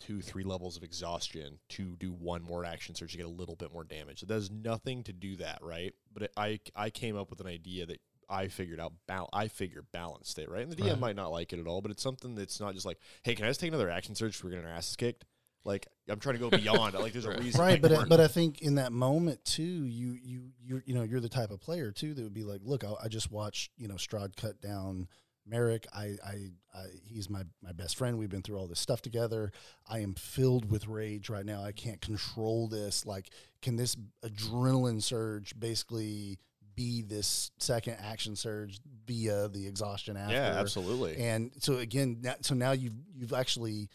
[0.00, 3.56] two, three levels of exhaustion to do one more action surge to get a little
[3.56, 4.20] bit more damage?
[4.20, 5.94] So there's nothing to do that, right?
[6.12, 8.92] But it, I I came up with an idea that I figured out.
[9.06, 10.62] Bal- I figure balanced it, right?
[10.62, 10.98] And the DM Right.
[11.00, 13.44] might not like it at all, but it's something that's not just like, hey, can
[13.46, 14.42] I just take another action surge?
[14.44, 15.24] We're getting our asses kicked.
[15.68, 16.94] Like I'm trying to go beyond.
[16.94, 20.16] like there's a reason, right but I, but I think in that moment too you
[20.20, 22.84] you you you know you're the type of player too that would be like look
[22.84, 25.08] I, I just watched you know Strahd cut down
[25.46, 25.86] Merrick.
[25.94, 28.18] I, I I he's my my best friend.
[28.18, 29.52] We've been through all this stuff together.
[29.86, 31.62] I am filled with rage right now.
[31.62, 33.06] I can't control this.
[33.06, 33.30] Like
[33.62, 36.38] can this adrenaline surge basically
[36.74, 40.34] be this second action surge via the exhaustion after?
[40.34, 41.16] Yeah, absolutely.
[41.18, 43.88] and so again so now you've you've actually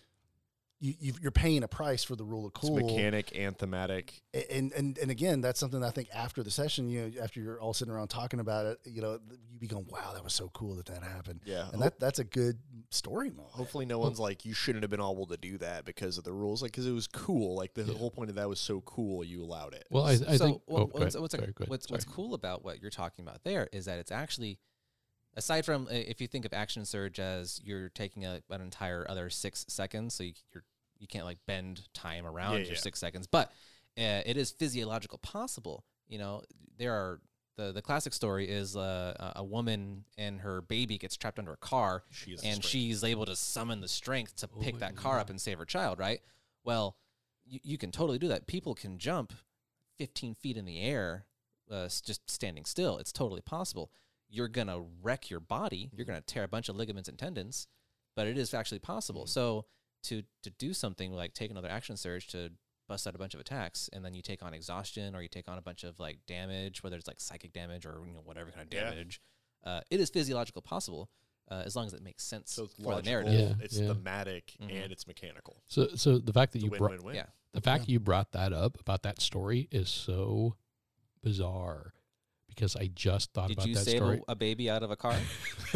[0.83, 4.21] you, you've, you're paying a price for the rule of It's cool mechanic and thematic.
[4.51, 7.57] and and and again, that's something I think after the session, you know, after you're
[7.61, 9.17] all sitting around talking about it, you know,
[9.49, 12.19] you be going, "Wow, that was so cool that that happened," Yeah, and that that's
[12.19, 13.53] a good story moment.
[13.53, 16.33] Hopefully, no one's like you shouldn't have been able to do that because of the
[16.33, 16.61] rules.
[16.61, 17.55] Like, because it was cool.
[17.55, 17.93] Like the Yeah.
[17.93, 19.85] whole point of that was so cool, you allowed it.
[19.89, 20.61] Well, I, I so think.
[20.65, 23.69] what- oh, what's, what's, Sorry, go what's, what's cool about what you're talking about there
[23.71, 24.59] is that it's actually
[25.35, 29.05] aside from uh, if you think of action surge as you're taking a, an entire
[29.09, 30.63] other six seconds, so you, you're
[31.03, 32.79] you can't like bend time around Yeah, your yeah.
[32.79, 33.49] six seconds, but
[33.97, 35.83] uh, it is physiological possible.
[36.07, 36.41] You know,
[36.77, 37.19] there are
[37.57, 41.53] the the classic story is uh, a- a woman and her baby gets trapped under
[41.53, 45.19] a car, She and she's able to summon the strength to pick Oh, that car
[45.19, 46.21] up and save her child, right?
[46.63, 46.95] Well,
[47.45, 48.47] you, you can totally do that.
[48.47, 49.33] People can jump
[49.99, 51.25] 15 feet in the air
[51.69, 52.97] uh, just standing still.
[52.97, 53.91] It's totally possible.
[54.29, 55.91] You're going to wreck your body.
[55.93, 57.67] You're going to tear a bunch of ligaments and tendons,
[58.15, 59.27] but it is actually possible.
[59.27, 59.65] So
[60.03, 62.51] to to do something like take another action surge to
[62.87, 65.47] bust out a bunch of attacks, and then you take on exhaustion or you take
[65.49, 68.51] on a bunch of like damage, whether it's like psychic damage or you know whatever
[68.51, 68.89] kind of Yeah.
[68.89, 69.21] damage.
[69.63, 71.09] Uh, it is physiological possible
[71.49, 73.57] uh, as long as it makes sense So it's for the narrative.
[73.57, 73.87] Yeah, it's yeah.
[73.87, 74.83] thematic, Mhm.
[74.83, 75.63] and it's mechanical.
[75.67, 77.15] So so the fact that It's you brought.
[77.15, 77.27] Yeah.
[77.53, 80.57] the fact that you brought that up about that story is so
[81.21, 81.93] bizarre
[82.55, 84.21] because I just thought Did about you that save story.
[84.27, 85.15] a, a baby out of a car?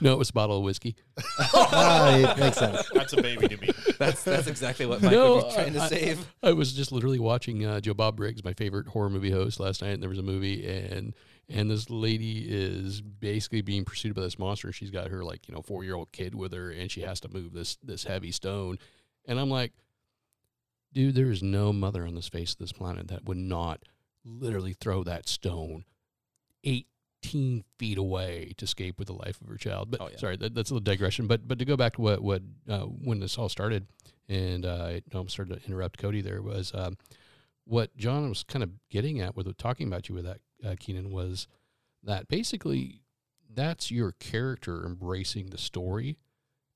[0.00, 0.96] no, it was a bottle of whiskey.
[1.16, 2.88] It makes sense.
[2.94, 3.70] That's a baby to me.
[3.98, 6.26] that's that's exactly what Mike No, would be trying to I- save.
[6.42, 9.82] I was just literally watching uh, Joe Bob Briggs, my favorite horror movie host, last
[9.82, 11.14] night, and there was a movie, and
[11.48, 14.68] and this lady is basically being pursued by this monster.
[14.68, 17.02] And She's got her like you know four year old kid with her, and she
[17.02, 18.78] has to move this this heavy stone.
[19.26, 19.72] And I'm like,
[20.92, 23.82] dude, there is no mother on this face of this planet that would not
[24.26, 25.84] literally throw that stone
[26.64, 29.90] 18 feet away to escape with the life of her child.
[29.90, 30.16] But Oh, yeah.
[30.18, 31.26] sorry, that, that's a little digression.
[31.26, 33.86] But but to go back to what what uh, when this all started,
[34.28, 36.96] and uh, I'm started to interrupt Cody there was um,
[37.64, 41.10] what John was kind of getting at with talking about you with that uh, Keenan
[41.10, 41.46] was
[42.02, 43.02] that basically
[43.52, 46.18] that's your character embracing the story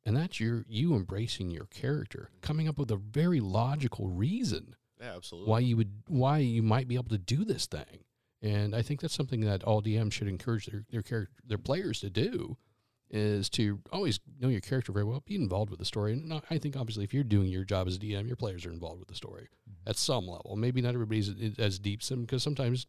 [0.04, 5.16] and that's your you embracing your character coming up with a very logical reason Yeah,
[5.16, 5.50] absolutely.
[5.50, 8.04] why you would why you might be able to do this thing.
[8.42, 12.00] And i think that's something that all dms should encourage their their character their players
[12.00, 12.56] to do
[13.12, 16.12] is to always know your character very well be involved with the story.
[16.12, 18.72] And i think obviously if you're doing your job as a dm your players are
[18.72, 19.48] involved with the story
[19.86, 20.56] at some level.
[20.56, 22.86] Maybe not everybody's as- as deep some because sometimes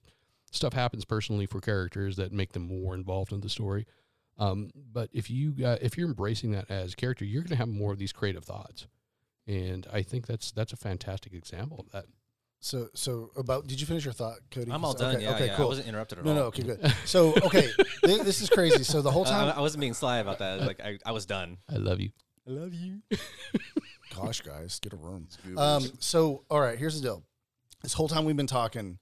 [0.51, 3.85] stuff happens personally for characters that make them more involved in the story.
[4.37, 7.67] Um, but if you uh, if you're embracing that as character you're going to have
[7.69, 8.87] more of these creative thoughts
[9.47, 12.05] and i think that's that's a fantastic example of that
[12.63, 14.71] So, so about, did you finish your thought, Cody?
[14.71, 15.21] I'm all Okay, done.
[15.21, 15.55] Yeah, okay, yeah.
[15.55, 15.65] cool.
[15.65, 16.35] I wasn't interrupted at no, all.
[16.35, 16.47] no, no.
[16.49, 16.79] okay, good.
[17.05, 17.67] So, okay,
[18.05, 18.83] thi- this is crazy.
[18.83, 20.61] So the whole Uh, time, I, I wasn't being sly about that.
[20.61, 21.57] Like I, I was done.
[21.67, 22.11] i love you
[22.47, 23.01] I love you.
[24.15, 25.27] gosh, guys, get a room.
[25.57, 27.23] Um, so, all right, here's the deal.
[27.81, 28.99] This whole time we've been talking,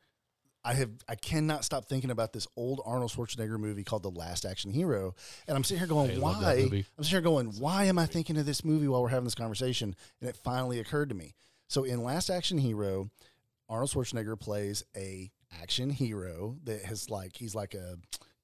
[0.70, 4.46] I have I cannot stop thinking about this old Arnold Schwarzenegger movie called The Last
[4.46, 5.16] Action Hero,
[5.48, 6.54] and I'm sitting here going, I why?
[6.62, 9.34] I'm sitting here going, why am I thinking of this movie while we're having this
[9.34, 9.96] conversation?
[10.22, 11.34] And it finally occurred to me.
[11.70, 13.10] So in Last Action Hero,
[13.68, 17.98] Arnold Schwarzenegger plays a action hero that has like he's like a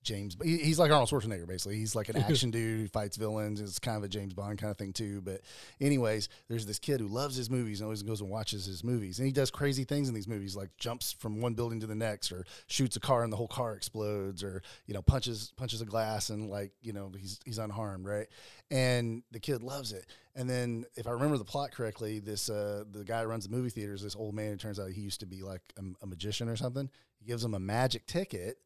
[0.05, 0.37] James.
[0.41, 1.75] He's like Arnold Schwarzenegger, basically.
[1.75, 3.59] He's like an action dude who fights villains.
[3.59, 5.21] It's kind of a James Bond kind of thing too.
[5.21, 5.41] But
[5.81, 9.19] anyways, there's this kid who loves his movies and always goes and watches his movies,
[9.19, 11.95] and he does crazy things in these movies, like jumps from one building to the
[11.95, 15.81] next, or shoots a car and the whole car explodes, or you know punches punches
[15.81, 18.27] a glass and like you know he's he's unharmed, right?
[18.71, 20.05] And the kid loves it.
[20.37, 23.55] And then, if I remember the plot correctly, this uh, the guy who runs the
[23.55, 24.51] movie theaters, this old man.
[24.51, 26.89] It turns out he used to be like a, a magician or something.
[27.17, 28.57] He gives him a magic ticket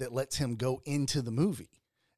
[0.00, 1.70] that lets him go into the movie.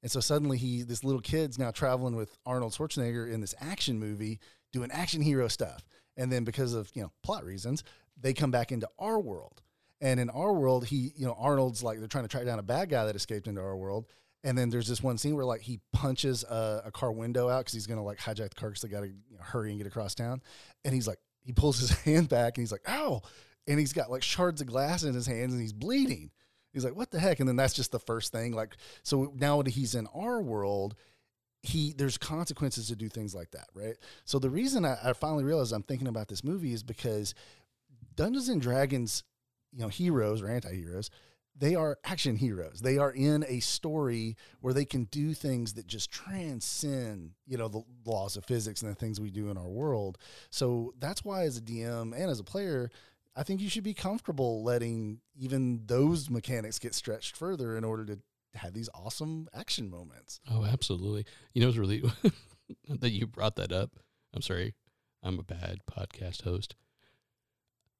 [0.02, 3.98] And so suddenly he this little kid's now traveling with Arnold Schwarzenegger in this action
[3.98, 4.40] movie
[4.72, 5.86] doing action hero stuff.
[6.16, 7.84] And then because of, you know, plot reasons,
[8.20, 9.62] they come back into our world.
[10.00, 12.64] And in our world, he, you know, Arnold's like they're trying to track down a
[12.64, 14.06] bad guy that escaped into our world.
[14.44, 17.60] And then there's this one scene where like he punches a, a car window out
[17.60, 19.86] because he's gonna like hijack the car because they gotta you know, hurry and get
[19.86, 20.42] across town.
[20.84, 23.22] And he's like, he pulls his hand back and he's like, ow.
[23.68, 26.30] And he's got like shards of glass in his hands and he's bleeding.
[26.72, 27.40] He's like, what the heck?
[27.40, 28.52] And then that's just the first thing.
[28.52, 30.94] Like, so now that he's in our world,
[31.62, 33.96] he there's consequences to do things like that, right?
[34.24, 37.34] So the reason I, I finally realized I'm thinking about this movie is because
[38.16, 39.22] Dungeons and Dragons,
[39.72, 41.10] you know, heroes or anti-heroes,
[41.54, 42.80] they are action heroes.
[42.80, 47.68] They are in a story where they can do things that just transcend, you know,
[47.68, 50.18] the laws of physics and the things we do in our world.
[50.50, 52.90] So that's why as a DM and as a player,
[53.34, 58.04] I think you should be comfortable letting even those mechanics get stretched further in order
[58.06, 58.18] to
[58.54, 60.40] have these awesome action moments.
[60.50, 61.24] Oh, absolutely.
[61.54, 62.02] You know, it's really
[62.88, 63.92] that you brought that up.
[64.34, 64.74] I'm sorry,
[65.22, 66.74] I'm a bad podcast host.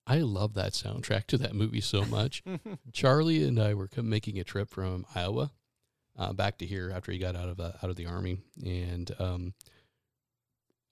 [0.07, 2.43] I love that soundtrack to that movie so much.
[2.93, 5.53] Charlie and I were making a trip from Iowa
[6.19, 9.11] uh, back to here after he got out of uh, out of the army, and
[9.19, 9.55] um,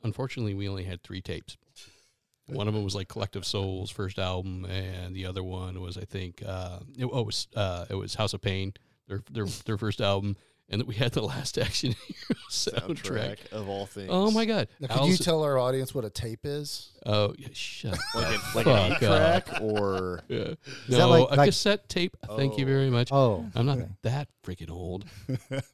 [0.02, 1.56] unfortunately, we only had three tapes.
[2.50, 6.04] One of them was like Collective Soul's first album, and the other one was, I
[6.04, 8.74] think, uh, it, oh, it was uh, it was House of Pain,
[9.08, 10.36] their their their first album,
[10.70, 13.38] and that we had the Last Action Hero soundtrack.
[13.50, 14.08] soundtrack of all things.
[14.10, 14.68] Oh my God!
[14.80, 16.90] Now, could you tell our audience what a tape is?
[17.06, 20.38] Oh, yeah, shut Like, the an, like an fuck eight track or Yeah.
[20.44, 22.14] that No, like- a like- cassette tape.
[22.36, 22.68] Thank you Oh.
[22.68, 23.08] very much.
[23.10, 23.88] Oh, I'm not okay.
[24.02, 25.06] that freaking old.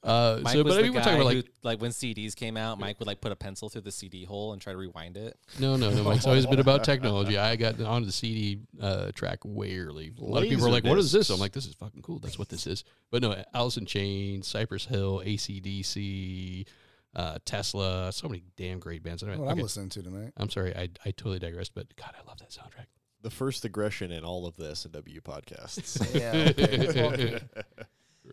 [0.05, 1.91] Uh, Mike so, was but I the mean, we're talking about like who, like when
[1.91, 4.73] CDs came out, Mike would like put a pencil through the CD hole and try
[4.73, 5.37] to rewind it.
[5.59, 6.05] no, no, no.
[6.05, 7.37] Mike's always been about technology.
[7.39, 10.13] I got onto the CD uh, track way early.
[10.21, 12.21] A lot of people are like, "What is this?" I'm like, "This is fucking cool.
[12.21, 14.47] That's what this is." But no, Alice in Chain, Chains,
[14.87, 16.67] Cypress Hill, ACDC,
[17.15, 19.23] uh, Tesla, so many damn great bands.
[19.23, 20.33] Anyway, What I'm listening to tonight.
[20.37, 22.87] I'm sorry, I I totally digressed, but God, I love that soundtrack.
[23.23, 26.03] The first aggression in all of this at W podcasts.
[27.35, 27.39] Yeah.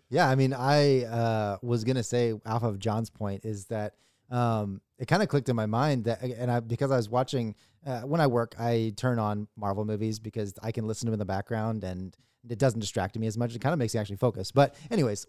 [0.09, 3.93] Yeah, I mean, I uh, was gonna say off of John's point is that
[4.31, 7.53] um, it kind of clicked in my mind that, and I because I was watching
[7.85, 11.13] uh, when I work, I turn on Marvel movies because I can listen to them
[11.13, 12.17] in the background and
[12.49, 13.55] it doesn't distract me as much.
[13.55, 14.51] It kind of makes me actually focus.
[14.51, 15.27] But anyways,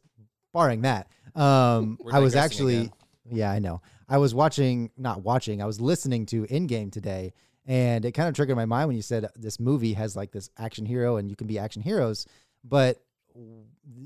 [0.55, 2.93] barring that, um, I was actually, again.
[3.31, 3.83] yeah, I know.
[4.09, 5.61] I was watching, not watching.
[5.61, 7.35] I was listening to Endgame today,
[7.67, 10.49] and it kind of triggered my mind when you said this movie has like this
[10.59, 12.27] action hero and you can be action heroes,
[12.63, 13.03] but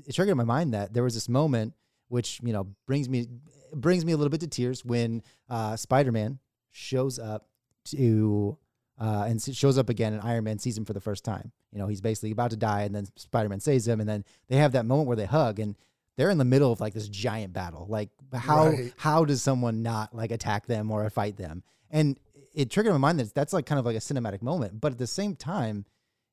[0.05, 1.73] it triggered my mind that there was this moment
[2.07, 3.27] which you know brings me
[3.73, 6.39] brings me a little bit to tears when uh, Spider-Man
[6.71, 7.47] shows up
[7.85, 8.57] to
[8.99, 11.51] uh, and shows up again and Iron Man sees him for the first time.
[11.71, 14.57] You know, he's basically about to die and then Spider-Man saves him and then they
[14.57, 15.75] have that moment where they hug and
[16.19, 17.85] they're in the middle of like this giant battle.
[17.89, 18.93] Like how Right.
[18.97, 21.63] how does someone not like attack them or fight them?
[21.89, 22.19] And
[22.53, 24.81] it triggered my mind that that's like kind of like a cinematic moment.
[24.81, 25.85] But at the same time,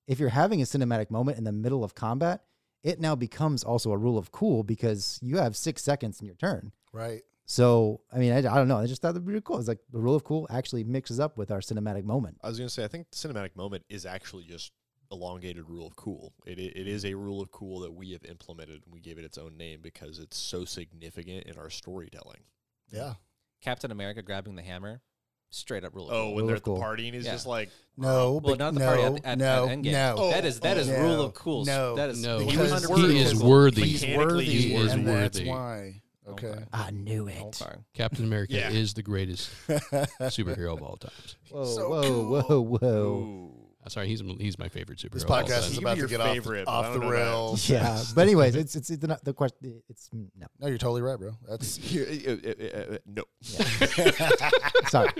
[0.09, 2.43] if you're having a cinematic moment in the middle of combat,
[2.83, 6.35] it now becomes also a rule of cool because you have six seconds in your
[6.37, 6.73] turn.
[6.93, 7.23] Right.
[7.45, 8.79] So, I mean, I, I don't know.
[8.79, 9.59] I just thought that'd be really cool.
[9.61, 12.39] It's like the rule of cool actually mixes up with our cinematic moment.
[12.43, 14.73] I was going to say, I think the cinematic moment is actually just
[15.11, 16.33] elongated rule of cool.
[16.47, 19.19] It, it, it is a rule of cool that we have implemented and we gave
[19.19, 22.41] it its own name because it's so significant in our storytelling.
[22.91, 23.15] Yeah.
[23.63, 25.01] Captain America grabbing the hammer,
[25.51, 26.09] straight up rule.
[26.11, 26.35] of Oh, cool.
[26.35, 26.79] when Rule they're of at the cool.
[26.81, 27.33] party and he's Yeah.
[27.33, 29.93] just like, No, well, but not the no, party at, at, no, at Endgame.
[29.93, 30.15] no.
[30.19, 31.65] Oh, that is that is no, rule of cool.
[31.65, 33.83] no, that is No, one because hundred he he is worthy.
[33.85, 34.45] He's Mechanically, worthy.
[34.47, 35.51] he is and that's worthy.
[35.51, 36.03] why.
[36.29, 36.49] Oh, okay.
[36.49, 36.65] Okay.
[36.73, 37.41] I knew it.
[37.63, 37.77] Okay.
[37.95, 38.71] Captain America Yeah.
[38.71, 41.37] is the greatest superhero of all times.
[41.51, 42.43] Whoa, So whoa, cool.
[42.43, 43.13] whoa, whoa.
[43.17, 43.66] ooh.
[43.87, 45.13] Uh, Sorry, he's he's my favorite superhero.
[45.13, 45.73] This podcast time.
[45.73, 47.13] is about to your get off, the, off the know that.
[47.13, 47.71] rails.
[47.71, 49.81] Yeah, but anyways, it's it's, it's the, the question.
[49.89, 51.33] It's no, No, you're totally right, bro.
[51.49, 53.23] That's Uh, uh, uh, uh, no.
[54.89, 55.11] sorry.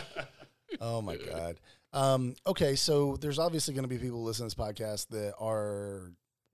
[0.80, 1.58] oh my god.
[1.94, 6.12] Um, okay, so there's obviously going to be people listening to this podcast that are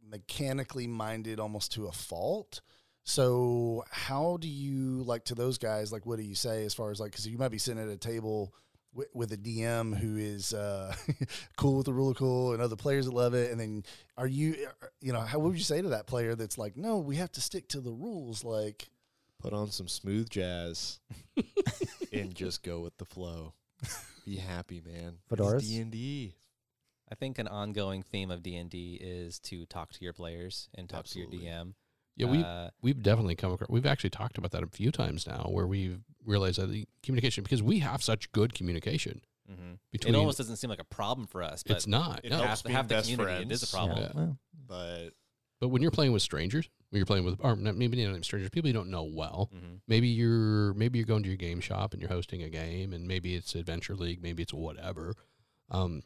[0.08, 2.60] mechanically minded almost to a fault.
[3.02, 5.90] So how do you like to those guys?
[5.90, 7.88] Like, what do you say as far as like because you might be sitting at
[7.88, 8.54] a table
[8.94, 10.94] with, with a DM who is uh,
[11.56, 13.84] cool with the rule of cool and other players that love it, and then
[14.16, 14.56] are you
[15.00, 17.32] you know how what would you say to that player that's like, no, we have
[17.32, 18.88] to stick to the rules, like.
[19.40, 21.00] Put on some smooth jazz
[22.12, 23.54] and just go with the flow.
[24.24, 25.18] Be happy, man.
[25.28, 25.62] Fedoras?
[25.62, 26.36] D and D.
[27.10, 30.68] I think an ongoing theme of D and D is to talk to your players
[30.76, 31.38] and talk Absolutely.
[31.38, 31.74] to your DM.
[32.16, 33.70] Yeah, we Uh, we've definitely come across.
[33.70, 37.42] We've actually talked about that a few times now, where we've realized that the communication
[37.42, 39.78] because we have such good communication mhm.
[39.90, 40.14] between.
[40.14, 42.20] It almost doesn't seem like a problem for us, but it's not.
[42.24, 42.36] It no.
[42.36, 43.98] helps half, being half the best community, it is a problem.
[43.98, 44.10] Yeah.
[44.14, 45.10] Well, But
[45.60, 48.22] But when you're playing with strangers, when you're playing with, or not, maybe not even
[48.22, 49.50] strangers, people you don't know well.
[49.54, 49.80] Mhm.
[49.88, 53.06] Maybe you're maybe you're going to your game shop and you're hosting a game, and
[53.06, 55.14] maybe it's Adventure League, maybe it's whatever.
[55.70, 56.02] Um,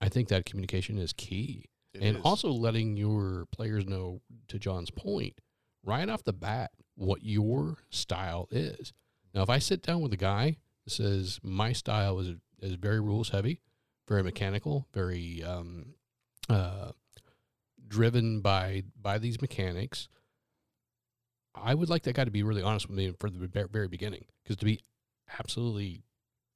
[0.00, 1.64] I think that communication is key,
[1.98, 2.22] it and is.
[2.24, 5.40] also letting your players know, to John's point,
[5.84, 8.92] right off the bat, what your style is.
[9.34, 13.00] Now, if I sit down with a guy that says my style is is very
[13.00, 13.60] rules heavy,
[14.08, 15.94] very mechanical, very um,
[16.48, 16.92] uh,
[17.86, 20.08] driven by by these mechanics,
[21.54, 24.24] I would like that guy to be really honest with me from the very beginning.
[24.42, 24.80] Because to be
[25.38, 26.02] absolutely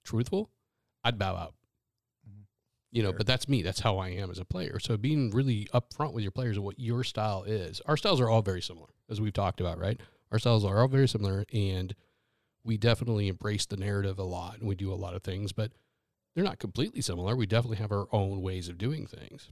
[0.05, 0.51] truthful,
[1.05, 1.55] I'd bow out.
[2.93, 3.19] You know, Fair.
[3.19, 3.63] but that's me.
[3.63, 4.79] That's how I am as a player.
[4.79, 7.81] So being really upfront with your players of what your style is.
[7.87, 9.99] Our styles are all very similar, as we've talked about, right?
[10.31, 11.95] Our styles are all very similar, and
[12.65, 15.73] we definitely embrace the narrative a lot, and we do a lot of things, but
[16.35, 17.35] they're not completely similar.
[17.35, 19.49] We definitely have our own ways of doing things.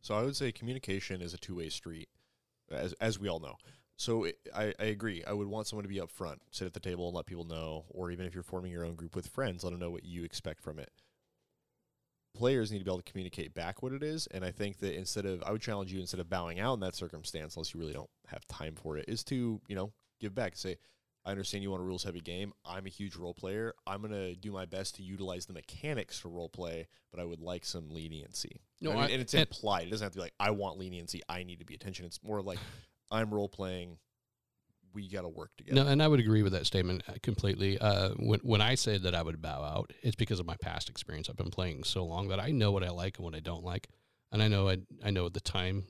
[0.00, 2.08] So I would say communication is a two way street,
[2.70, 3.56] as as we all know.
[3.96, 5.24] So it, I, I agree.
[5.24, 7.84] I would want someone to be upfront, sit at the table and let people know,
[7.88, 10.22] or even if you're forming your own group with friends, let them know what you
[10.22, 10.92] expect from it.
[12.38, 14.96] Players need to be able to communicate back what it is, and I think that
[14.96, 17.80] instead of, I would challenge you instead of bowing out in that circumstance, unless you
[17.80, 20.52] really don't have time for it, is to you know give back.
[20.52, 20.76] and Say,
[21.26, 22.52] I understand you want a rules heavy game.
[22.64, 23.74] I'm a huge role player.
[23.88, 27.40] I'm gonna do my best to utilize the mechanics for role play, but I would
[27.40, 28.60] like some leniency.
[28.80, 29.88] No, I mean, I- and it's implied.
[29.88, 31.22] It doesn't have to be like I want leniency.
[31.28, 32.06] I need to be attention.
[32.06, 32.60] It's more like
[33.10, 33.98] I'm role playing.
[34.98, 35.84] We got to work together.
[35.84, 37.78] No, and I would agree with that statement uh, completely.
[37.78, 40.90] Uh, when when I say that I would bow out, it's because of my past
[40.90, 41.30] experience.
[41.30, 43.62] I've been playing so long that I know what I like and what I don't
[43.62, 43.86] like,
[44.32, 45.84] and I know I, I know the time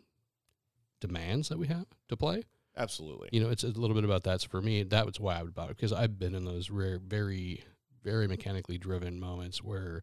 [1.01, 2.43] demands that we have to play.
[2.77, 3.31] Absolutely.
[3.33, 4.43] You know, it's a little bit about that.
[4.43, 6.69] So for me, that was why I would bow out because I've been in those
[6.69, 7.65] rare, very,
[8.05, 10.03] very mechanically driven moments where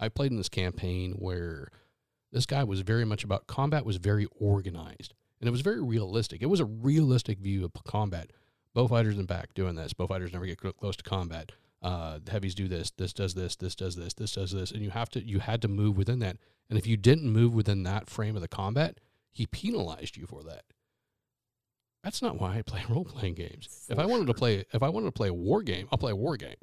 [0.00, 1.68] I played in this campaign where
[2.32, 6.42] this guy was very much about combat was very organized and it was very realistic.
[6.42, 8.30] It was a realistic view of combat,
[8.74, 9.92] bow fighters in back doing this.
[9.92, 11.52] Bow fighters never get cl- close to combat.
[11.82, 12.90] Uh, the heavies do this.
[12.90, 13.56] This does this.
[13.56, 14.12] This does this.
[14.14, 14.70] This does this.
[14.70, 15.24] And you have to.
[15.26, 16.36] You had to move within that.
[16.68, 18.98] And if you didn't move within that frame of the combat,
[19.32, 20.62] he penalized you for that.
[22.04, 23.86] That's not why I play role playing games.
[23.88, 26.12] if I wanted to play, if I wanted to play a war game, I'll play
[26.12, 26.56] a war game,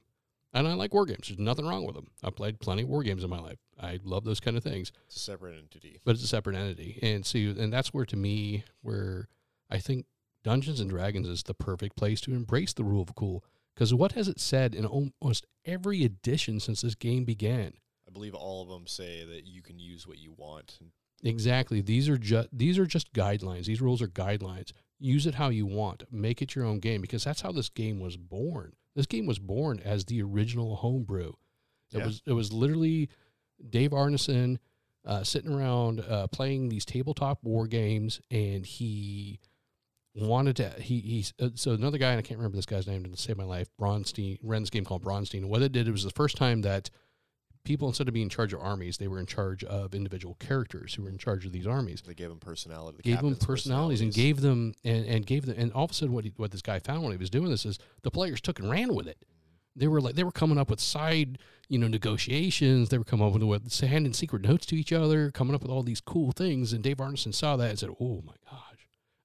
[0.53, 1.27] and I like war games.
[1.27, 2.07] There's nothing wrong with them.
[2.23, 3.59] I've played plenty of war games in my life.
[3.79, 5.99] I love those kind of things It's a separate entity.
[6.03, 6.97] but it's a separate entity.
[7.03, 9.27] And see, and that's where to me, where
[9.69, 10.05] I think
[10.47, 13.43] Dungeons and Dragons is the perfect place to embrace the rule of cool.
[13.75, 17.73] Because what has it said in almost every edition since this game began?
[18.07, 20.79] I believe all of them say that you can use what you want.
[21.23, 21.81] Exactly.
[21.81, 23.65] These are just these are just guidelines.
[23.65, 24.71] These rules are guidelines.
[24.99, 26.03] Use it how you want.
[26.11, 28.73] Make it your own game because that's how this game was born.
[28.95, 31.33] This game was born as the original homebrew.
[31.91, 32.05] It Yeah.
[32.05, 33.09] was it was literally
[33.69, 34.57] Dave Arneson
[35.05, 39.39] uh, sitting around uh, playing these tabletop war games, and he
[40.17, 40.69] wanted to.
[40.81, 41.25] He he.
[41.39, 43.69] Uh, so another guy, and I can't remember this guy's name to save my life.
[43.79, 45.39] Bronstein ran this game called Braunstein.
[45.39, 46.89] And what it did, it was the first time that
[47.63, 50.93] people, instead of being in charge of armies, they were in charge of individual characters
[50.93, 52.97] who were in charge of these armies they gave them personality.
[52.97, 55.91] The gave them captains personalities and gave them and, and gave them and all of
[55.91, 58.11] a sudden what he, what this guy found when he was doing this is the
[58.11, 59.17] players took and ran with it.
[59.75, 61.37] They were like they were coming up with side
[61.67, 62.89] you know negotiations.
[62.89, 65.71] They were coming up with, with handing secret notes to each other, coming up with
[65.71, 66.73] all these cool things.
[66.73, 68.76] And Dave Arneson saw that and said, "Oh my gosh!"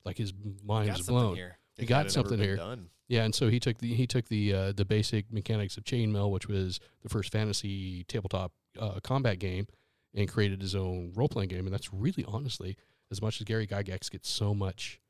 [0.05, 0.33] Like his
[0.65, 1.37] mind Got something blown.
[1.37, 1.59] here.
[1.79, 2.57] We got something here.
[2.57, 2.89] Done.
[3.09, 6.31] Yeah, and so he took the he took the uh, the basic mechanics of Chainmail,
[6.31, 9.67] which was the first fantasy tabletop uh, combat game,
[10.15, 11.67] and created his own role playing game.
[11.67, 12.77] And that's really honestly,
[13.11, 15.01] as much as Gary Gygax gets so much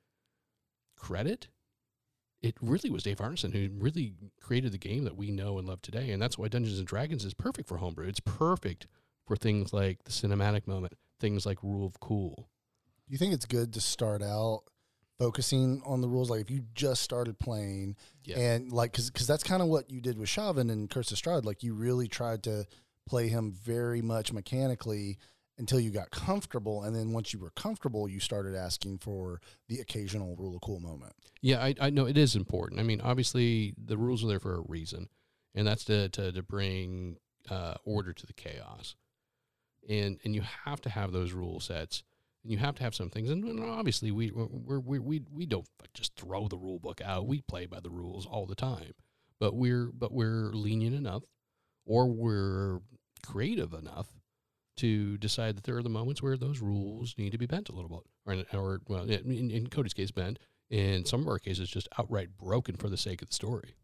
[0.97, 1.49] credit,
[2.43, 5.83] it really was Dave Arneson who really created the game that we know and love
[5.83, 6.11] today.
[6.11, 8.09] And that's why Dungeons and Dragons is perfect for homebrew.
[8.09, 8.87] It's perfect
[9.27, 12.49] for things like the cinematic moment, things like Rule of Cool.
[13.07, 14.63] Do you think it's good to start out
[15.19, 16.31] focusing on the rules?
[16.31, 18.39] Like if you just started playing Yeah.
[18.39, 21.19] and like, cause, cause that's kind of what you did with Chauvin and Curse of
[21.19, 21.45] Strahd.
[21.45, 22.67] Like you really tried to
[23.07, 25.19] play him very much mechanically
[25.59, 26.83] until you got comfortable.
[26.83, 30.81] And then once you were comfortable, you started asking for the occasional rule of cool
[30.81, 31.13] moment.
[31.41, 32.81] Yeah, I, I know it is important.
[32.81, 35.09] I mean, obviously the rules are there for a reason,
[35.55, 37.17] and that's to to, to bring
[37.51, 38.95] uh, order to the chaos,
[39.89, 42.03] and and you have to have those rule sets,
[42.43, 43.31] and you have to have some things.
[43.31, 47.27] And, obviously, we we're, we we we don't just throw the rule book out.
[47.27, 48.93] We play by the rules all the time,
[49.39, 51.23] but we're but we're lenient enough,
[51.85, 52.81] or we're
[53.25, 54.09] creative enough
[54.79, 57.73] to decide that there are the moments where those rules need to be bent a
[57.73, 60.39] little bit, or, or well, in, in Cody's case, bent.
[60.71, 63.75] In some of our cases, just outright broken for the sake of the story.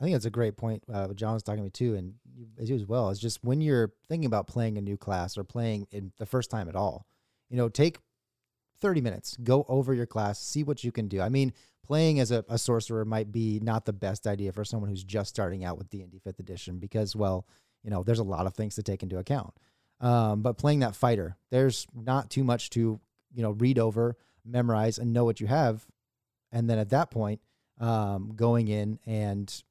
[0.00, 0.82] I think that's a great point.
[0.90, 3.10] Uh, John was talking to me too, and you, as you as well.
[3.10, 6.50] Is just when you're thinking about playing a new class or playing in the first
[6.50, 7.04] time at all,
[7.50, 7.98] you know, take
[8.80, 11.20] thirty minutes, go over your class, see what you can do.
[11.20, 11.52] I mean,
[11.84, 15.30] playing as a, a sorcerer might be not the best idea for someone who's just
[15.30, 17.46] starting out with D and D Fifth Edition because, well,
[17.82, 19.54] you know, there's a lot of things to take into account.
[20.00, 23.00] Um, but playing that fighter, there's not too much to
[23.34, 25.86] you know read over, memorize, and know what you have,
[26.52, 27.40] and then at that point,
[27.80, 29.62] um, going in and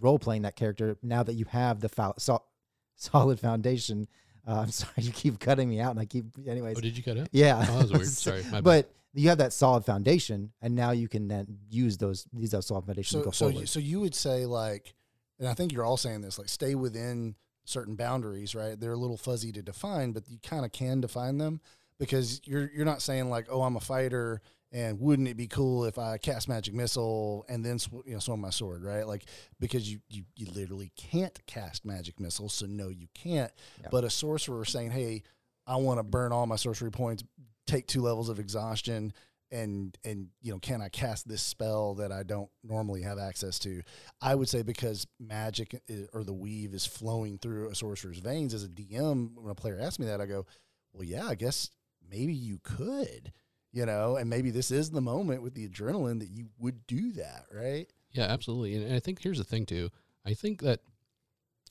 [0.00, 2.44] role playing that character now that you have the fo- so-
[2.96, 4.06] solid foundation.
[4.46, 6.76] Uh, I'm sorry, you keep cutting me out, and I keep, anyways.
[6.76, 7.28] Oh, did you cut it?
[7.32, 8.08] yeah, Oh, that was weird.
[8.08, 8.64] Sorry, my bad.
[8.64, 12.62] but you have that solid foundation, and now you can then use those these that
[12.62, 13.60] solid foundation to So, go so, forward.
[13.60, 14.94] you, so you would say like,
[15.38, 17.34] and I think you're all saying this, like stay within
[17.64, 18.78] certain boundaries, right?
[18.80, 21.60] They're a little fuzzy to define, but you kind of can define them
[21.98, 24.40] because you're you're not saying like, oh, I'm a fighter,
[24.72, 28.18] and wouldn't it be cool if I cast magic missile and then sw- you know
[28.18, 29.06] swing my sword, right?
[29.06, 29.26] Like
[29.60, 33.52] because you you you literally can't cast magic missile, so no, you can't.
[33.80, 33.88] Yeah.
[33.90, 35.22] But a sorcerer saying, hey,
[35.66, 37.22] I want to burn all my sorcery points,
[37.66, 39.12] take two levels of exhaustion.
[39.50, 43.58] And and you know, can I cast this spell that I don't normally have access
[43.58, 43.82] to?
[44.22, 48.54] I would say because magic i- or the weave is flowing through a sorcerer's veins.
[48.54, 50.46] As a DM, when a player asks me that, I go,
[50.94, 51.68] "Well, yeah, I guess
[52.10, 53.30] maybe you could,
[53.72, 57.12] you know, and maybe this is the moment with the adrenaline that you would do
[57.12, 58.74] that, right?" Yeah, absolutely.
[58.74, 59.90] And, and I think here's the thing too.
[60.24, 60.80] I think that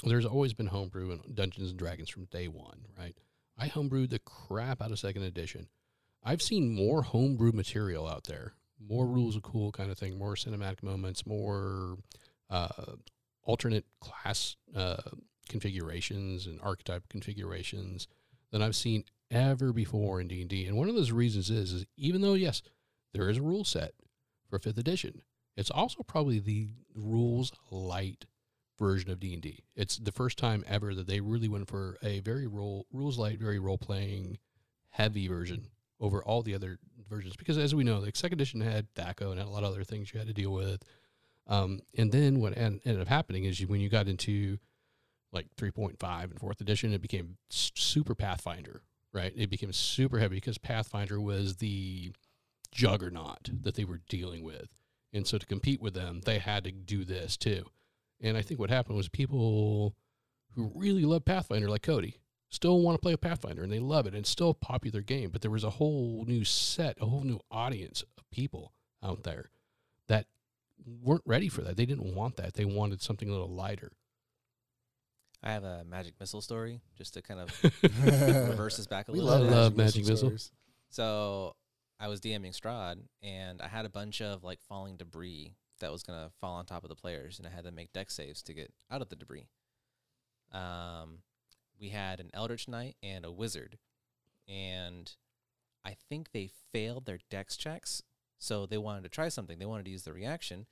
[0.04, 3.16] there's always been homebrew in Dungeons and Dragons from day one, right?
[3.58, 5.68] I homebrewed the crap out of second edition.
[6.24, 10.36] I've seen more homebrew material out there, more rules of cool kind of thing, more
[10.36, 11.98] cinematic moments, more
[12.50, 12.96] uh,
[13.44, 14.98] alternate class uh,
[15.50, 18.08] configurations and archetype configurations
[18.52, 22.22] than I've seen ever before in D and one of those reasons is, is even
[22.22, 22.62] though yes,
[23.14, 23.94] there is a rule set
[24.50, 25.22] for fifth edition,
[25.58, 28.26] it's also probably the rules light
[28.78, 29.64] version of D&D.
[29.76, 33.40] It's the first time ever that they really went for a very role rules light,
[33.40, 34.40] very role playing
[34.90, 35.68] heavy version
[36.00, 39.40] over all the other versions because as we know, like second edition had THACO and
[39.40, 40.84] had a lot of other things you had to deal with.
[41.48, 44.58] Um, and then what en- ended up happening is you, when you got into
[45.32, 48.82] like 3.5 and fourth edition, it became super Pathfinder,
[49.14, 49.34] right?
[49.36, 52.12] It became super heavy because Pathfinder was the
[52.72, 54.68] juggernaut that they were dealing with.
[55.14, 57.66] And so to compete with them, they had to do this too.
[58.22, 59.96] And I think what happened was people
[60.56, 62.18] who really love Pathfinder, like Cody,
[62.50, 64.10] still want to play a Pathfinder and they love it.
[64.10, 67.24] And it's still a popular game, but there was a whole new set, a whole
[67.24, 69.50] new audience of people out there
[70.08, 70.28] that
[71.02, 71.78] weren't ready for that.
[71.78, 72.54] They didn't want that.
[72.54, 73.92] They wanted something a little lighter.
[75.44, 77.64] I have a magic missile story just to kind of
[78.50, 79.40] reverse this back a we little.
[79.40, 79.56] love, I bit.
[79.56, 80.34] love magic, Magic Missile.
[80.90, 81.56] So
[82.00, 86.04] I was DMing Strahd, and I had a bunch of like falling debris that was
[86.04, 88.54] gonna fall on top of the players, and I had to make dex saves to
[88.54, 89.48] get out of the debris.
[90.52, 91.20] Um,
[91.80, 93.78] we had an Eldritch Knight and a Wizard,
[94.48, 95.12] and
[95.84, 98.04] I think they failed their dex checks,
[98.38, 99.58] so they wanted to try something.
[99.58, 100.68] They wanted to use the reaction.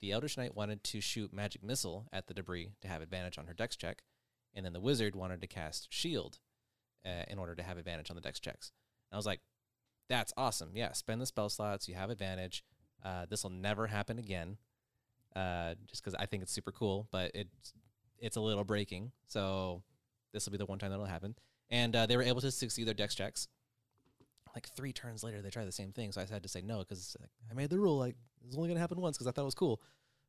[0.00, 3.46] The Eldritch Knight wanted to shoot Magic Missile at the debris to have advantage on
[3.46, 4.02] her dex check,
[4.54, 6.38] and then the Wizard wanted to cast Shield
[7.06, 8.72] uh, in order to have advantage on the dex checks.
[9.10, 9.40] And I was like,
[10.08, 10.70] that's awesome.
[10.74, 11.88] Yeah, spend the spell slots.
[11.88, 12.64] You have advantage.
[13.04, 14.56] Uh, this will never happen again.
[15.34, 17.72] Uh, just because I think it's super cool, but it's
[18.18, 19.12] it's a little breaking.
[19.26, 19.82] So
[20.32, 21.34] this will be the one time that'll happen.
[21.70, 23.48] And uh, they were able to succeed their dex checks.
[24.54, 26.12] Like three turns later, they tried the same thing.
[26.12, 27.16] So I had to say no because
[27.50, 29.54] I made the rule like it's only gonna happen once because I thought it was
[29.54, 29.80] cool.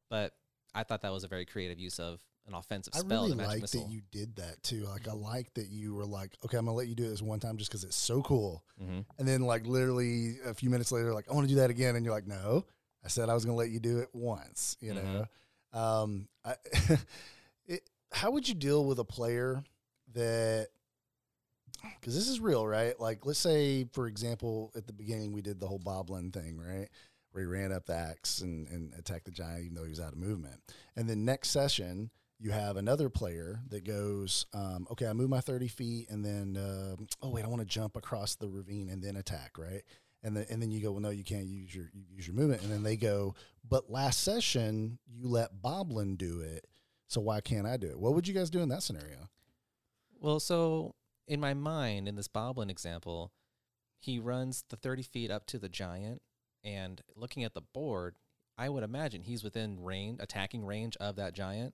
[0.10, 0.34] But
[0.74, 3.24] I thought that was a very creative use of an offensive I spell.
[3.24, 4.86] really like that you did that too.
[4.86, 7.40] Like I like that you were like, okay, I'm gonna let you do this one
[7.40, 8.64] time just because it's so cool.
[8.82, 9.02] mm-hmm.
[9.18, 11.96] And then like literally a few minutes later, like I want to do that again,
[11.96, 12.66] and you're like, no,
[13.04, 14.78] I said I was gonna let you do it once.
[14.82, 15.28] You know,
[15.80, 16.56] um, I,
[17.68, 19.64] it, how would you deal with a player
[20.14, 20.68] that?
[22.00, 22.98] Because this is real, right?
[22.98, 26.88] Like, let's say, for example, at the beginning we did the whole Boblin thing, right?
[27.32, 30.00] Where he ran up the axe and, and attacked the giant, even though he was
[30.00, 30.62] out of movement.
[30.96, 32.10] And then next session,
[32.44, 36.58] you have another player that goes, um, okay, I move my 30 feet and then,
[36.58, 39.82] uh, oh, wait, I want to jump across the ravine and then attack, right?
[40.24, 42.36] And then, and then you go, well, no, you can't use your, you use your
[42.36, 42.62] movement.
[42.62, 43.34] And then they go,
[43.68, 46.68] but last session you let Boblin do it.
[47.08, 47.98] So why can't I do it?
[47.98, 49.30] What would you guys do in that scenario?
[50.20, 50.96] Well, so
[51.30, 53.32] in my mind, in this Boblin example,
[54.02, 56.22] he runs the 30 feet up to the giant,
[56.62, 58.18] and looking at the board,
[58.58, 61.74] I would imagine he's within range, attacking range of that giant.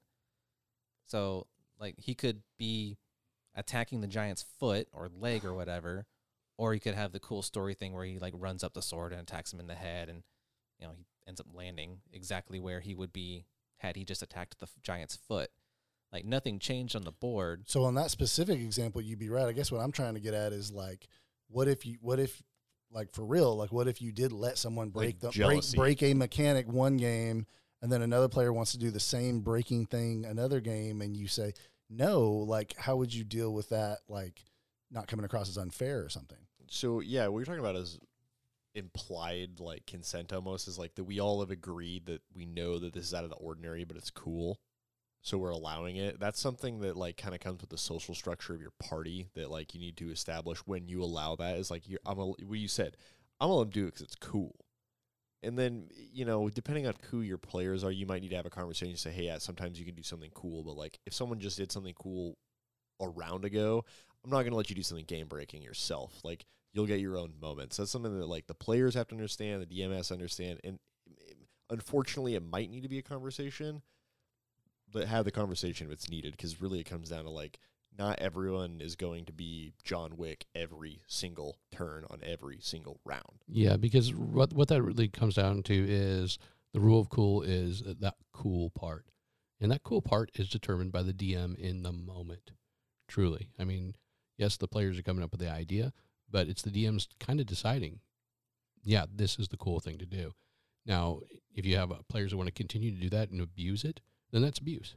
[1.09, 1.47] So,
[1.79, 2.97] like, he could be
[3.55, 6.05] attacking the giant's foot or leg or whatever,
[6.57, 9.11] or he could have the cool story thing where he like runs up the sword
[9.11, 10.23] and attacks him in the head, and
[10.79, 13.45] you know he ends up landing exactly where he would be
[13.77, 15.49] had he just attacked the f- giant's foot.
[16.11, 17.63] Like nothing changed on the board.
[17.67, 19.45] So on that specific example, you'd be right.
[19.45, 21.07] I guess what I'm trying to get at is like,
[21.49, 22.41] what if you, what if,
[22.91, 26.13] like for real, like what if you did let someone break the break, break a
[26.15, 27.45] mechanic one game,
[27.81, 31.27] and then another player wants to do the same breaking thing another game, and you
[31.27, 31.53] say
[31.89, 33.99] no, like how would you deal with that?
[34.07, 34.43] Like
[34.91, 36.37] not coming across as unfair or something.
[36.67, 37.99] So yeah, what you're talking about is
[38.75, 42.93] implied like consent almost is like that we all have agreed that we know that
[42.93, 44.59] this is out of the ordinary, but it's cool.
[45.21, 46.19] So we're allowing it.
[46.19, 49.51] That's something that like kind of comes with the social structure of your party that
[49.51, 52.59] like you need to establish when you allow that is like you I'm a, what
[52.59, 52.95] you said
[53.39, 54.55] I'm gonna do it because it's cool.
[55.41, 58.45] And then you know depending on who your players are, you might need to have
[58.45, 58.97] a conversation.
[58.97, 61.71] Say hey, yeah, sometimes you can do something cool, but like if someone just did
[61.71, 62.37] something cool
[62.99, 63.85] a round ago,
[64.23, 66.19] I'm not gonna let you do something game breaking yourself.
[66.23, 67.77] Like you'll get your own moments.
[67.77, 71.33] That's something that like the players have to understand, the DMS understand, and eh,
[71.69, 73.81] unfortunately, it might need to be a conversation.
[74.91, 77.59] But have the conversation if it's needed, because really it comes down to like
[77.97, 83.43] not everyone is going to be John Wick every single turn on every single round.
[83.47, 86.37] Yeah, because what what that really comes down to is
[86.73, 89.05] the rule of cool is that cool part,
[89.59, 92.51] and that cool part is determined by the DM in the moment.
[93.07, 93.95] Truly, I mean,
[94.37, 95.93] yes, the players are coming up with the idea,
[96.29, 97.99] but it's the DMs kind of deciding.
[98.83, 100.31] Yeah, this is the cool thing to do.
[100.85, 101.19] Now,
[101.53, 103.99] if you have uh, players that want to continue to do that and abuse it,
[104.31, 104.95] then that's abuse,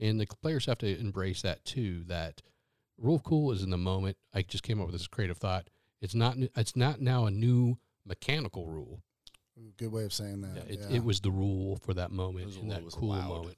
[0.00, 2.04] and the players have to embrace that too.
[2.04, 2.42] That
[2.98, 4.16] rule of cool is in the moment.
[4.34, 5.68] I just came up with this creative thought.
[6.00, 6.36] It's not.
[6.56, 9.00] It's not now a new mechanical rule.
[9.76, 10.56] Good way of saying that.
[10.56, 10.96] Yeah, it, yeah.
[10.96, 13.28] it was the rule for that moment was in that was cool allowed.
[13.28, 13.56] moment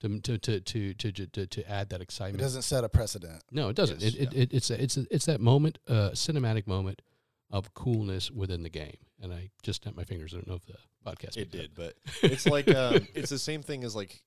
[0.00, 2.40] to to to to to to, to, to add that excitement.
[2.40, 3.42] It doesn't set a precedent.
[3.50, 4.00] no, it doesn't.
[4.00, 4.42] Yes, it, it, yeah.
[4.42, 7.02] it it's a, it's a, it's that moment, uh, cinematic moment
[7.50, 8.98] of coolness within the game.
[9.20, 10.32] And I just snapped my fingers.
[10.32, 10.74] I don't know if the
[11.04, 11.70] podcast It did, up.
[11.76, 11.94] but
[12.30, 14.22] it's like um, it's the same thing as like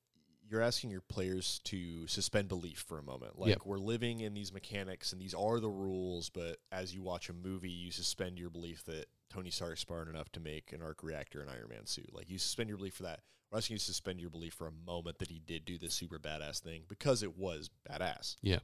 [0.51, 3.39] you're asking your players to suspend belief for a moment.
[3.39, 3.61] Like Yep.
[3.65, 7.33] we're living in these mechanics and these are the rules, but as you watch a
[7.33, 11.39] movie, you suspend your belief that Tony Stark smart enough to make an arc reactor
[11.41, 12.13] and Iron Man suit.
[12.13, 13.21] Like you suspend your belief for that.
[13.49, 15.93] We're asking you to suspend your belief for a moment that he did do this
[15.93, 18.35] super badass thing because it was badass.
[18.41, 18.59] Yeah.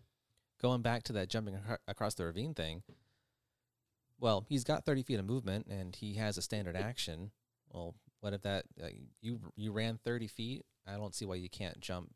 [0.61, 2.83] Going back to that jumping acro- across the ravine thing.
[4.19, 7.31] Well, he's got 30 feet of movement and he has a standard action.
[7.71, 8.87] Well, what if that uh,
[9.21, 10.65] you you ran 30 feet?
[10.87, 12.09] I don't see why you can't jump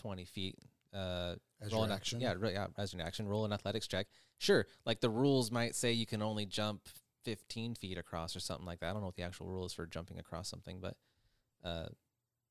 [0.00, 0.56] 20 feet.
[0.92, 2.20] Uh, As roll an action.
[2.20, 3.28] yeah, right, yeah, as an action.
[3.28, 4.06] Roll an athletics check.
[4.38, 6.88] Sure, like the rules might say you can only jump
[7.24, 8.86] 15 feet across or something like that.
[8.88, 10.94] I don't know what the actual rule is for jumping across something, but
[11.64, 11.88] uh,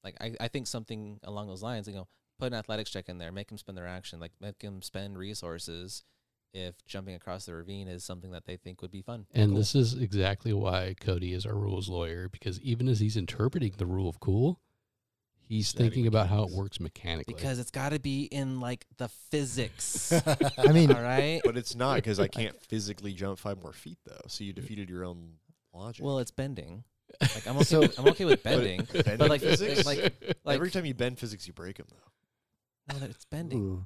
[0.04, 1.88] like I, I think something along those lines.
[1.88, 2.08] You know,
[2.38, 5.18] put an athletics check in there, make them spend their action, like make them spend
[5.18, 6.04] resources
[6.54, 9.26] if jumping across the ravine is something that they think would be fun.
[9.34, 9.58] And Cool.
[9.58, 13.86] this is exactly why Cody is our rules lawyer because even as he's interpreting the
[13.86, 14.60] rule of cool,
[15.48, 17.34] he's Studying thinking about how it works mechanically.
[17.34, 20.12] because it's got to be in like the physics.
[20.58, 21.42] I mean, all right.
[21.44, 24.22] But it's not because I can't physically jump five more feet though.
[24.28, 25.34] So you defeated your own
[25.74, 26.06] logic.
[26.06, 26.84] Well, it's bending.
[27.22, 27.64] Like I'm okay.
[27.64, 28.82] So- with, I'm okay with bending.
[28.92, 29.86] bending but like physics.
[29.86, 32.94] like like every time you bend physics, you break them though.
[32.94, 33.60] no, that it's bending.
[33.60, 33.86] ooh.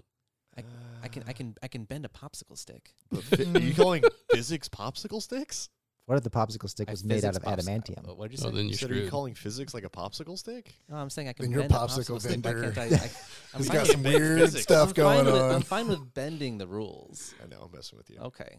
[1.03, 2.93] I can I can I can bend a popsicle stick.
[3.09, 5.70] But fi- are you calling physics popsicle sticks?
[6.08, 8.10] What if the popsicle stick I was made out of adamantium?
[8.10, 8.47] uh, What'd you say?
[8.47, 9.12] oh, then You you're said, are you screwed.
[9.12, 10.74] calling physics like a popsicle stick?
[10.89, 12.45] no, I'm saying I can Then you're bend a popsicle popsicle stick.
[12.45, 12.72] Why bender.
[12.72, 12.95] can't I?
[12.95, 12.99] I
[13.54, 14.64] I'm He's fine got with- some weird physics.
[14.64, 15.56] stuff I'm going fine with, on.
[15.56, 17.34] I'm fine with bending the rules.
[17.43, 18.18] I know I'm messing with you.
[18.20, 18.58] Okay.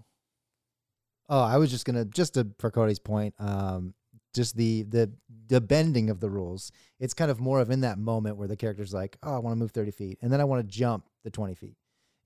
[1.29, 3.95] Oh, I was just gonna just to for Cody's point, um,
[4.35, 5.13] just the the
[5.49, 6.73] the bending of the rules.
[7.01, 9.53] It's kind of more of in that moment where the character's like, "Oh, I want
[9.53, 11.77] to move thirty feet," and then I want to jump the twenty feet.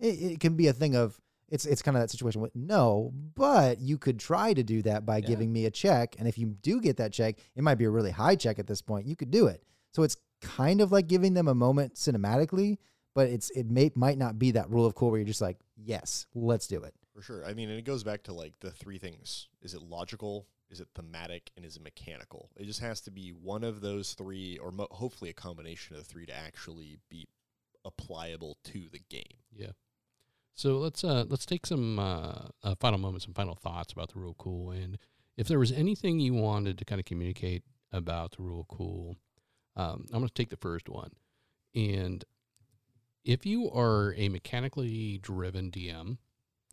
[0.00, 3.12] It, it can be a thing of it's it's kind of that situation with no,
[3.34, 5.26] but you could try to do that by Yeah.
[5.26, 7.90] giving me a check, and if you do get that check, it might be a
[7.90, 9.06] really high check at this point.
[9.06, 9.62] You could do it.
[9.92, 12.78] So it's kind of like giving them a moment cinematically,
[13.14, 15.58] but it's it may might not be that rule of cool where you're just like,
[15.76, 16.94] yes, let's do it.
[17.14, 17.46] For sure.
[17.46, 19.48] I mean, and it goes back to like the three things.
[19.62, 20.46] Is it logical?
[20.68, 21.50] Is it thematic?
[21.56, 22.50] And is it mechanical?
[22.56, 26.02] It just has to be one of those three, or mo- hopefully a combination of
[26.02, 27.26] the three to actually be
[27.86, 29.22] applicable to the game.
[29.54, 29.70] Yeah.
[30.56, 34.18] So let's uh let's take some uh, uh final moments and final thoughts about the
[34.18, 34.98] rule cool and
[35.36, 39.16] if there was anything you wanted to kind of communicate about the rule cool,
[39.76, 41.10] um, I'm going to take the first one.
[41.74, 42.24] And
[43.24, 46.16] if you are a mechanically driven DM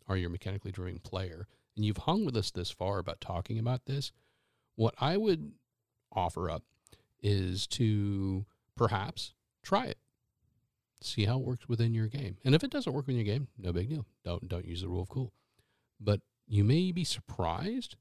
[0.08, 3.58] or you're a mechanically driven player and you've hung with us this far about talking
[3.58, 4.12] about this,
[4.76, 5.52] what I would
[6.12, 6.62] offer up
[7.22, 9.98] is to perhaps try it
[11.04, 12.36] see how it works within your game.
[12.44, 14.06] And if it doesn't work in your game, no big deal.
[14.24, 15.32] Don't don't use the rule of cool.
[16.00, 17.96] But you may be surprised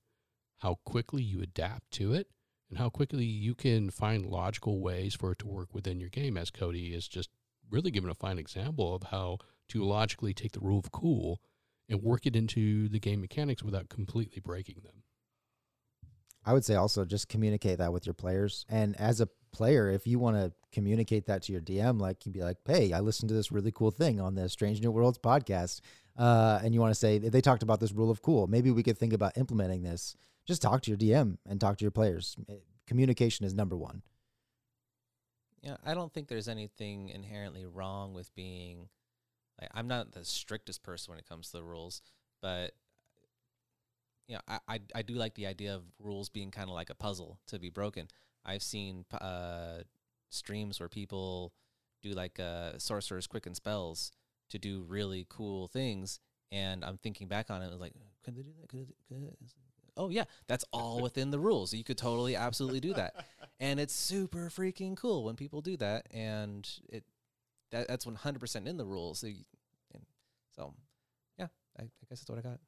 [0.60, 2.28] how quickly you adapt to it
[2.70, 6.38] and how quickly you can find logical ways for it to work within your game
[6.38, 7.30] as Cody is just
[7.70, 9.38] really given a fine example of how
[9.70, 11.42] to logically take the rule of cool
[11.90, 15.04] and work it into the game mechanics without completely breaking them.
[16.46, 18.66] I would say also just communicate that with your players.
[18.70, 22.34] And as a player, if you want to communicate that to your DM, like you'd
[22.34, 25.20] be like, "Hey, I listened to this really cool thing on the Strange New Worlds
[25.20, 25.82] podcast,"
[26.18, 28.48] uh, and you want to say they talked about this rule of cool.
[28.48, 30.16] Maybe we could think about implementing this.
[30.46, 32.36] Just talk to your DM and talk to your players.
[32.50, 34.02] Eh, Communication is number one.
[35.62, 38.90] Yeah, I don't think there's anything inherently wrong with being
[39.62, 42.02] like I'm not the strictest person when it comes to the rules,
[42.42, 42.74] but
[44.28, 46.90] you know, I I, I do like the idea of rules being kind of like
[46.90, 48.08] a puzzle to be broken.
[48.46, 49.84] I've seen uh,
[50.30, 51.54] streams where people
[52.02, 54.12] do like uh, sorcerer's quicken spells
[54.50, 56.20] to do really cool things,
[56.52, 57.94] and I'm thinking back on it, I was like,
[58.24, 58.70] could they do that?
[58.70, 59.36] Could they, could they?
[59.96, 61.74] Oh yeah, that's all within the rules.
[61.74, 63.14] You could totally, absolutely do that
[63.64, 67.04] and it's super freaking cool when people do that and it
[67.72, 69.44] that, that's 100% in the rules so, you,
[70.56, 70.74] so
[71.40, 71.48] yeah
[71.80, 72.60] I, I guess that's what i got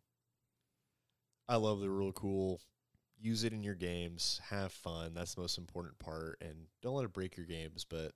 [1.48, 2.62] I love the rule of cool.
[3.20, 4.42] Use it in your games.
[4.50, 5.14] Have fun.
[5.14, 6.38] That's the most important part.
[6.42, 8.12] And don't let it break your games, but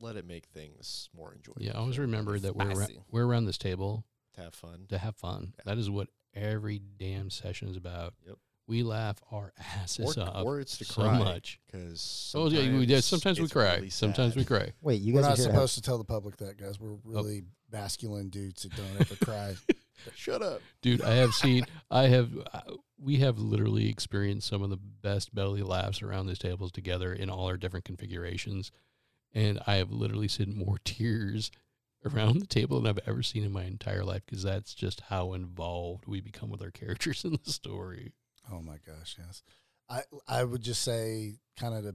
[0.00, 1.62] let it make things more enjoyable.
[1.62, 4.04] Yeah, always remember that we're ra- we're around this table
[4.34, 4.86] to have fun.
[4.88, 5.52] to have fun.
[5.56, 5.62] Yeah.
[5.66, 8.14] That is what every damn session is about.
[8.26, 8.36] Yep.
[8.66, 11.18] We laugh our asses Or, off or it's to so cry.
[11.18, 11.60] much.
[11.66, 13.76] Because Oh yeah, we, yeah, sometimes we cry.
[13.76, 14.72] really sometimes we cry.
[14.80, 16.80] Wait, you We're guys not are to supposed to tell the public that, guys.
[16.80, 17.00] We're oh.
[17.04, 19.54] really masculine dudes that don't ever cry.
[20.14, 20.60] Shut up.
[20.82, 22.60] Dude, I have seen, I have, uh,
[22.98, 27.30] we have literally experienced some of the best belly laughs around these tables together in
[27.30, 28.70] all our different configurations.
[29.32, 31.50] And I have literally seen more tears
[32.04, 35.32] around the table than I've ever seen in my entire life because that's just how
[35.32, 38.12] involved we become with our characters in the story.
[38.50, 39.42] Oh my gosh, yes.
[39.88, 41.94] I I would just say kind of to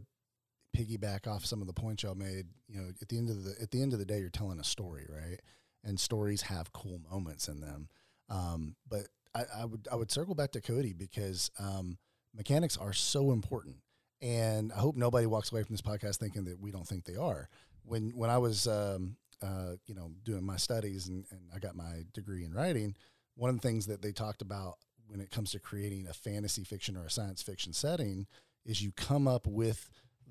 [0.75, 3.55] piggyback off some of the points y'all made, you know, at the end of the
[3.61, 5.39] at the end of the day you're telling a story, right?
[5.83, 7.89] And stories have cool moments in them.
[8.29, 11.97] Um, but I, I would I would circle back to Cody because um,
[12.35, 13.77] mechanics are so important.
[14.21, 17.15] And I hope nobody walks away from this podcast thinking that we don't think they
[17.15, 17.47] are.
[17.83, 21.75] When when I was um, uh, you know doing my studies and, and I got
[21.75, 22.95] my degree in writing,
[23.35, 24.75] one of the things that they talked about
[25.07, 28.27] when it comes to creating a fantasy fiction or a science fiction setting
[28.65, 29.89] is you come up with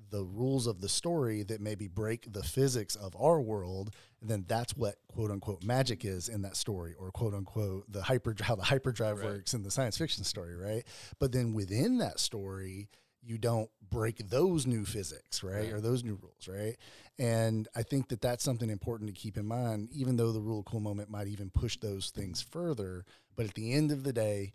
[0.09, 4.75] the rules of the story that maybe break the physics of our world then that's
[4.75, 8.63] what quote unquote magic is in that story or quote unquote the hyper how the
[8.63, 9.25] hyperdrive Right.
[9.25, 10.83] works in the science fiction story right?
[11.19, 12.89] But then within that story
[13.21, 15.73] you don't break those new physics right, Right.
[15.73, 16.75] or those new rules right?
[17.19, 20.59] And i think that that's something important to keep in mind even though the rule
[20.59, 23.05] of cool moment might even push those things further.
[23.35, 24.53] But at the end of the day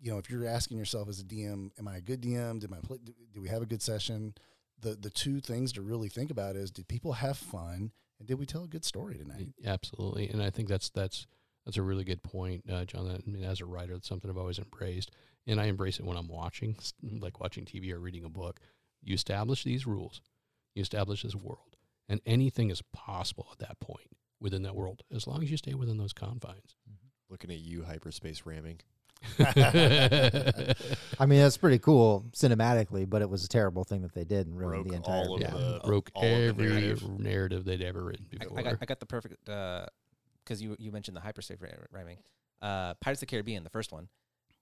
[0.00, 2.70] you know if you're asking yourself as a dm am i a good dm did
[2.70, 4.34] my play, do, do we have a good session
[4.80, 8.38] the the two things to really think about is did people have fun and did
[8.38, 11.26] we tell a good story tonight Absolutely, and I think that's that's
[11.64, 13.10] that's a really good point, uh, John.
[13.10, 15.10] I mean, as a writer, that's something I've always embraced,
[15.48, 18.60] and I embrace it when I'm watching, like watching TV or reading a book.
[19.02, 20.20] You establish these rules,
[20.76, 21.76] you establish this world,
[22.08, 25.74] and anything is possible at that point within that world, as long as you stay
[25.74, 26.76] within those confines.
[27.28, 28.80] Looking at you, hyperspace ramming.
[31.18, 34.46] I mean, that's pretty cool cinematically, but it was a terrible thing that they did
[34.46, 35.14] and ruined Broke the entire.
[35.26, 37.18] all of yeah, the- broke all of the every narrative.
[37.18, 37.64] narrative.
[37.64, 38.58] they'd ever written before.
[38.58, 42.18] I got I got the perfect because you you mentioned the hyperspace ra- ramming.
[42.62, 44.08] Uh, Pirates of the Caribbean, the first one.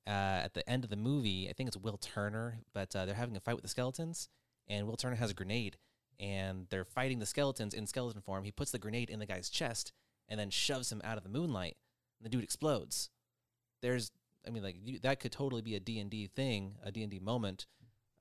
[0.06, 0.10] Uh,
[0.44, 3.36] at the end of the movie, I think it's Will Turner, but uh, they're having
[3.36, 4.28] a fight with the skeletons,
[4.68, 5.78] and Will Turner has a grenade,
[6.20, 8.44] and they're fighting the skeletons in skeleton form.
[8.44, 9.92] He puts the grenade in the guy's chest
[10.28, 11.76] and then shoves him out of the moonlight,
[12.18, 13.08] and the dude explodes.
[13.80, 14.10] There's,
[14.46, 17.02] I mean, like you, that could totally be a D and D thing, a D
[17.02, 17.66] and D moment.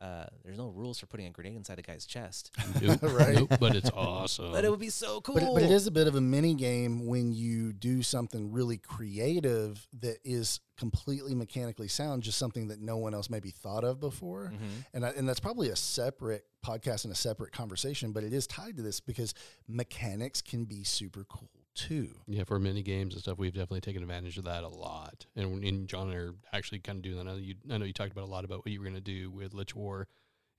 [0.01, 2.51] Uh, there's no rules for putting a grenade inside a guy's chest,
[2.81, 3.35] Nope, Right.
[3.35, 4.51] nope, but it's awesome.
[4.51, 5.35] but it would be so cool.
[5.35, 8.51] But, it- but it is a bit of a mini game when you do something
[8.51, 13.85] really creative that is completely mechanically sound, just something that no one else maybe thought
[13.85, 14.51] of before.
[14.53, 14.85] Mhm.
[14.93, 18.45] And I, and that's probably a separate podcast and a separate conversation, but it is
[18.45, 19.33] tied to this because
[19.69, 22.09] mechanics can be super cool too.
[22.27, 25.25] Yeah, for mini games and stuff, we've definitely taken advantage of that a lot.
[25.35, 27.27] And, and John and I are actually kind of doing that.
[27.27, 28.95] I know you, I know you talked about a lot about what you were going
[28.95, 30.07] to do with Lich War,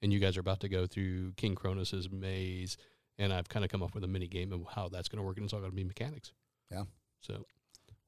[0.03, 2.77] and you guys are about to go through King Kronos's maze.
[3.19, 5.23] And I've kind of come up with a mini game of how that's going to
[5.23, 6.33] work, and it's all going to be mechanics.
[6.71, 6.85] Yeah.
[7.21, 7.45] So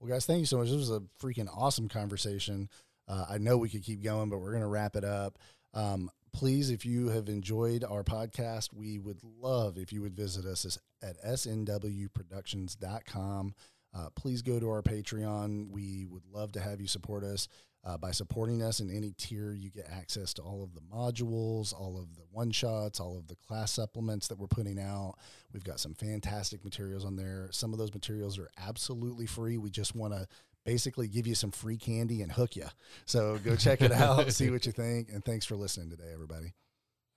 [0.00, 0.68] Well, guys, thank you so much.
[0.68, 2.68] This was a freaking awesome conversation.
[3.08, 5.38] Uh, I know we could keep going, but we're going to wrap it up.
[5.74, 10.44] Um, please, if you have enjoyed our podcast, we would love if you would visit
[10.44, 13.54] us at snwproductions.com.
[13.96, 15.70] Uh, please go to our Patreon.
[15.70, 17.48] We would love to have you support us.
[17.82, 21.72] Uh, by supporting us in any tier, you get access to all of the modules,
[21.72, 25.14] all of the one shots, all of the class supplements that we're putting out.
[25.54, 27.48] We've got some fantastic materials on there.
[27.50, 29.56] Some of those materials are absolutely free.
[29.56, 30.28] We just want to
[30.66, 32.66] basically give you some free candy and hook you.
[33.06, 35.08] So go check it out, see what you think.
[35.10, 36.52] And thanks for listening today, everybody.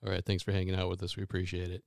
[0.06, 1.16] all right, thanks for hanging out with us.
[1.16, 1.82] We appreciate it.